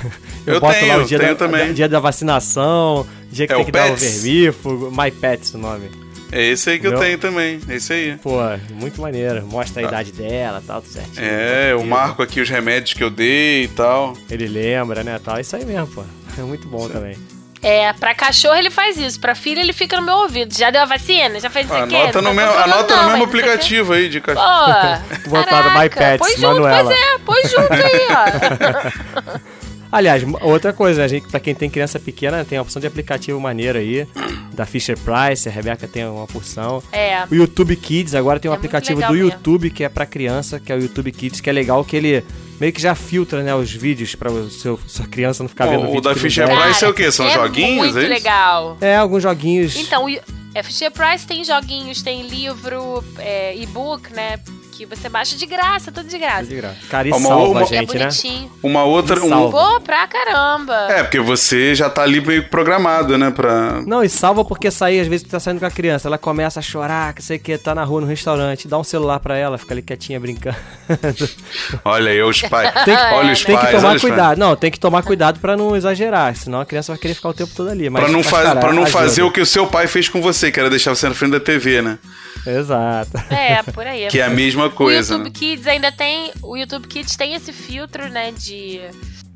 [0.46, 1.66] Eu boto tenho, lá o eu dia, tenho da, também.
[1.66, 4.22] da- dia da vacinação, dia que É tem que dar o Pets?
[4.22, 5.90] vermífugo, My Pets o nome.
[6.32, 7.60] É esse aí que eu Meu- tenho também.
[7.68, 8.16] É esse aí.
[8.22, 8.38] Pô,
[8.72, 9.46] muito maneiro.
[9.46, 11.24] Mostra a idade dela e tal, tudo certinho.
[11.24, 14.14] É, eu marco aqui os remédios que eu dei e tal.
[14.30, 15.38] Ele lembra, né, tal.
[15.38, 16.02] Isso aí mesmo, pô.
[16.36, 17.16] É muito bom também.
[17.62, 19.18] É, pra cachorro ele faz isso.
[19.18, 20.52] Pra filho ele fica no meu ouvido.
[20.54, 21.40] Já deu a vacina?
[21.40, 21.96] Já fez isso aqui?
[21.96, 25.00] Anota no, mesmo, anota no mesmo aplicativo aí de cachorro.
[25.24, 26.84] Pô, Botaram caraca, My Pets, põe junto, Manuela.
[26.84, 29.54] Pois é, põe junto aí, ó.
[29.94, 33.38] Aliás, outra coisa, né, gente, pra quem tem criança pequena, tem a opção de aplicativo
[33.40, 34.08] maneiro aí,
[34.52, 36.82] da Fisher Price, a Rebeca tem uma porção.
[36.90, 37.24] É.
[37.30, 39.30] O YouTube Kids, agora tem um É aplicativo do mesmo.
[39.30, 42.24] YouTube que é pra criança, que é o YouTube Kids, que é legal que ele
[42.58, 45.82] meio que já filtra, né, os vídeos pra o seu, sua criança não ficar vendo
[45.82, 46.48] Bom, o vídeo da que não Fisher.
[46.48, 47.12] Price é o quê?
[47.12, 48.76] São joguinhos, muito é legal.
[48.80, 49.76] É, alguns joguinhos.
[49.76, 54.40] Então, o é, Fisher Price tem joguinhos, tem livro, é, e-book, né?
[54.76, 56.44] Que você baixa de graça, tudo de graça.
[56.46, 56.76] de graça.
[56.90, 58.48] Cara, e Uma- salva uma- a é gente, né?
[58.62, 59.24] Uma outra.
[59.24, 59.50] um-.
[59.50, 60.74] Pô, pra caramba.
[60.90, 63.30] É, porque você já tá ali meio programado, né?
[63.30, 63.82] Pra.
[63.86, 66.58] Não, e salva porque sair, às vezes tu tá saindo com a criança, ela começa
[66.58, 69.36] a chorar, que sei o que, tá na rua, no restaurante, dá um celular pra
[69.36, 70.56] ela, fica ali quietinha brincando.
[71.84, 72.72] Olha aí, os pais.
[72.84, 74.14] Tem que, olha os tem que pais, olha tomar os pais.
[74.14, 74.38] cuidado.
[74.38, 77.34] Não, tem que tomar cuidado pra não exagerar, senão a criança vai querer ficar o
[77.34, 77.88] tempo todo ali.
[77.88, 78.98] Mas, Pra não, mas, fa cara, pra não ajuda.
[78.98, 81.32] fazer o que o seu pai fez com você, que era deixar você na frente
[81.32, 81.98] da TV, né?
[82.46, 83.16] Exato.
[83.30, 84.06] É, por aí.
[84.08, 85.14] Que é a mesma coisa.
[85.14, 85.38] O YouTube né?
[85.38, 86.32] Kids ainda tem.
[86.42, 88.80] O YouTube Kids tem esse filtro, né, de.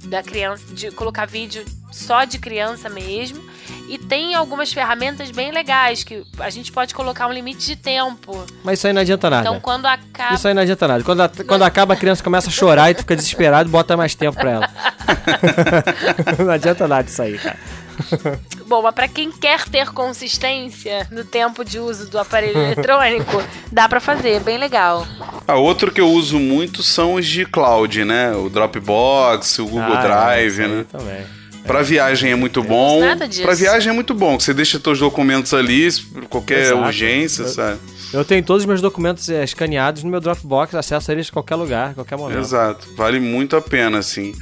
[0.04, 3.42] Da criança, de colocar vídeo só de criança mesmo.
[3.88, 8.46] E tem algumas ferramentas bem legais que a gente pode colocar um limite de tempo.
[8.62, 9.48] Mas isso aí não adianta nada.
[9.48, 10.34] Então quando acaba.
[10.34, 11.02] Isso aí não adianta nada.
[11.02, 14.14] Quando, a- quando acaba, a criança começa a chorar e tu fica desesperado, bota mais
[14.14, 14.70] tempo pra ela.
[16.38, 17.58] não adianta nada isso aí, cara.
[18.66, 23.42] Bom, mas pra quem quer ter consistência no tempo de uso do aparelho eletrônico,
[23.72, 25.06] dá pra fazer, é bem legal.
[25.46, 28.32] Ah, outro que eu uso muito são os de cloud, né?
[28.34, 30.84] O Dropbox, o Google Ah, Drive, aí né?
[30.90, 31.38] Também.
[31.66, 33.00] Pra viagem é muito bom.
[33.00, 33.42] nada disso.
[33.42, 36.80] Pra viagem é muito bom, que você deixa seus documentos ali, por qualquer Exato.
[36.82, 37.78] urgência, Eu- sabe?
[38.10, 41.32] Eu tenho todos os meus documentos eh, escaneados no meu Dropbox, acesso a eles em
[41.32, 42.38] qualquer lugar, qualquer momento.
[42.38, 42.88] Exato.
[42.96, 44.34] Vale muito a pena, assim.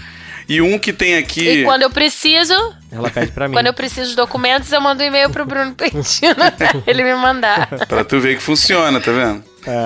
[0.48, 1.48] E um que tem aqui.
[1.60, 2.54] E quando eu preciso,
[2.92, 3.54] Ela pede pra mim.
[3.54, 7.14] quando eu preciso de documentos, eu mando um e-mail pro Bruno Pentino pra ele me
[7.14, 7.66] mandar.
[7.88, 9.42] Pra tu ver que funciona, tá vendo?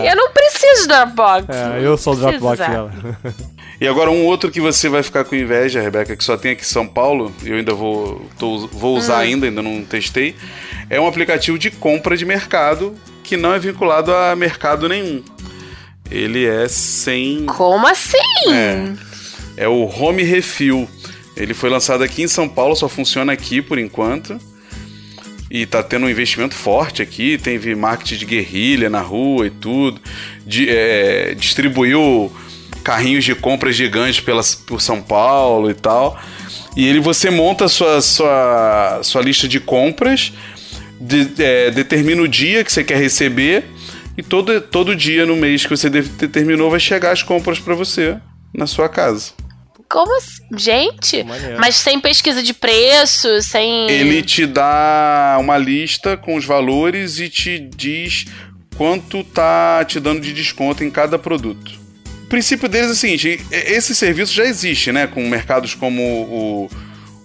[0.06, 1.46] Eu não preciso de Dropbox.
[1.48, 2.92] É, eu sou o Não Dropbox dela.
[3.80, 6.60] E agora um outro que você vai ficar com inveja, Rebeca, que só tem aqui
[6.60, 9.20] em São Paulo, eu ainda vou, tô- vou usar Hum.
[9.20, 10.36] ainda, ainda não testei.
[10.90, 12.94] É um aplicativo de compra de mercado
[13.24, 15.24] que não é vinculado a mercado nenhum.
[16.10, 17.46] Ele é sem.
[17.46, 18.18] Como assim?
[18.52, 18.92] É,
[19.60, 20.88] é o Home Refill.
[21.36, 24.38] Ele foi lançado aqui em São Paulo, só funciona aqui por enquanto.
[25.50, 30.00] e tá tendo um investimento forte aqui, teve marketing de guerrilha na rua e tudo,
[30.46, 32.30] de, é, distribuiu
[32.84, 36.16] carrinhos de compras gigantes pela, por São Paulo e tal.
[36.76, 40.32] E ele você monta a sua, sua, sua lista de compras,
[41.00, 43.64] de- é, determina o dia que você quer receber,
[44.16, 47.74] e todo, todo dia no mês que você de- determinou vai chegar as compras para
[47.74, 48.16] você
[48.54, 49.32] na sua casa.
[49.90, 50.44] Como assim?
[50.56, 51.58] Gente, Maneiro.
[51.58, 53.90] mas sem pesquisa de preço, sem.
[53.90, 58.26] Ele te dá uma lista com os valores e te diz
[58.76, 61.72] quanto tá te dando de desconto em cada produto.
[62.22, 65.08] O princípio deles é o seguinte: esse serviço já existe, né?
[65.08, 66.70] Com mercados como o,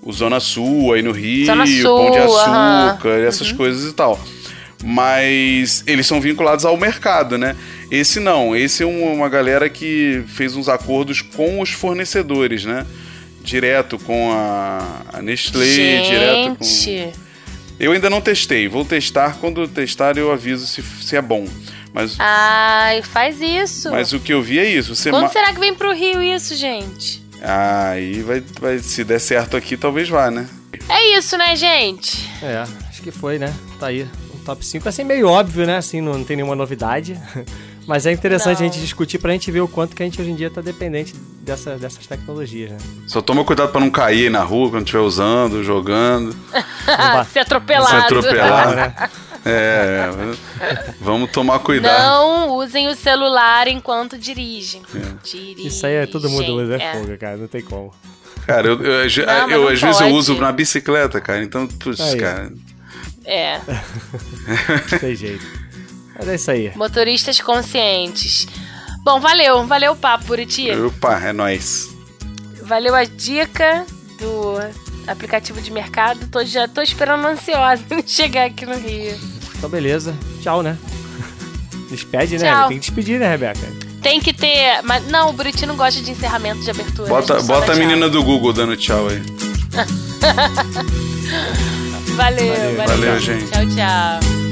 [0.01, 2.17] o Zona Sul aí no Rio, Zona Sul, Pão de.
[2.17, 4.19] Açúcar, essas coisas e tal.
[4.87, 7.55] Mas eles são vinculados ao mercado, né?
[7.89, 12.85] Esse não, esse é um- uma galera que fez uns acordos com os fornecedores, né?
[13.43, 16.63] Direto com a, a Nestlé, direto com.
[16.63, 17.13] Gente.
[17.79, 19.37] Eu ainda não testei, vou testar.
[19.41, 21.47] Quando testar, eu aviso se, se é bom.
[21.91, 23.89] Mas, Ai, faz isso.
[23.89, 24.95] mas o que eu vi é isso.
[24.95, 27.23] Você Quando ma- será que vem pro Rio isso, gente?
[27.41, 28.79] Ah, aí vai, vai.
[28.79, 30.47] Se der certo aqui, talvez vá, né?
[30.89, 32.29] É isso, né, gente?
[32.41, 33.53] É, acho que foi, né?
[33.79, 34.05] Tá aí.
[34.45, 34.87] Top 5.
[34.87, 35.77] Assim, meio óbvio, né?
[35.77, 37.19] Assim, não tem nenhuma novidade.
[37.87, 38.65] Mas é interessante Não.
[38.67, 40.59] a gente discutir pra gente ver o quanto que a gente hoje em dia tá
[40.59, 42.77] dependente dessa, dessas tecnologias, né?
[43.07, 46.35] Só toma cuidado pra não cair na rua quando estiver usando, jogando.
[47.31, 47.89] Ser atropelado.
[47.91, 48.75] Se atropelar.
[48.75, 49.09] né?
[49.47, 50.09] É,
[50.99, 52.01] vamos tomar cuidado.
[52.01, 54.81] Não usem o celular enquanto dirigem.
[55.23, 55.67] Dirigem.
[55.67, 57.17] Isso aí é todo mundo usa, é É.
[57.17, 57.37] cara.
[57.37, 57.93] Não tem como.
[58.47, 60.17] Cara, eu, eu, eu- Não, eu, não às vezes eu pode.
[60.17, 61.43] uso na bicicleta, cara.
[61.43, 62.51] Então, putz, cara.
[63.25, 63.59] É.
[64.91, 65.45] Não tem jeito.
[66.17, 66.71] Mas é isso aí.
[66.75, 68.47] Motoristas conscientes.
[69.03, 69.65] Bom, valeu.
[69.67, 70.71] Valeu o papo, Buriti.
[70.71, 71.89] Opa, é nóis.
[72.61, 73.85] Valeu a dica
[74.19, 74.55] do
[75.07, 76.27] aplicativo de mercado.
[76.27, 79.17] Tô, já tô esperando ansiosa chegar aqui no Rio.
[79.57, 80.15] Então, beleza.
[80.41, 80.77] Tchau, né?
[81.89, 82.51] Despede, né?
[82.51, 82.67] Tchau.
[82.69, 83.85] Tem que despedir, né, Rebeca?
[84.01, 84.81] Tem que ter.
[84.83, 87.09] Mas não, o Buriti não gosta de encerramento de abertura.
[87.09, 89.21] Bota, bota a menina do Google dando tchau aí.
[92.15, 92.87] Valeu, valeu.
[92.87, 93.51] Valeu, gente.
[93.51, 94.44] Tchau, tchau.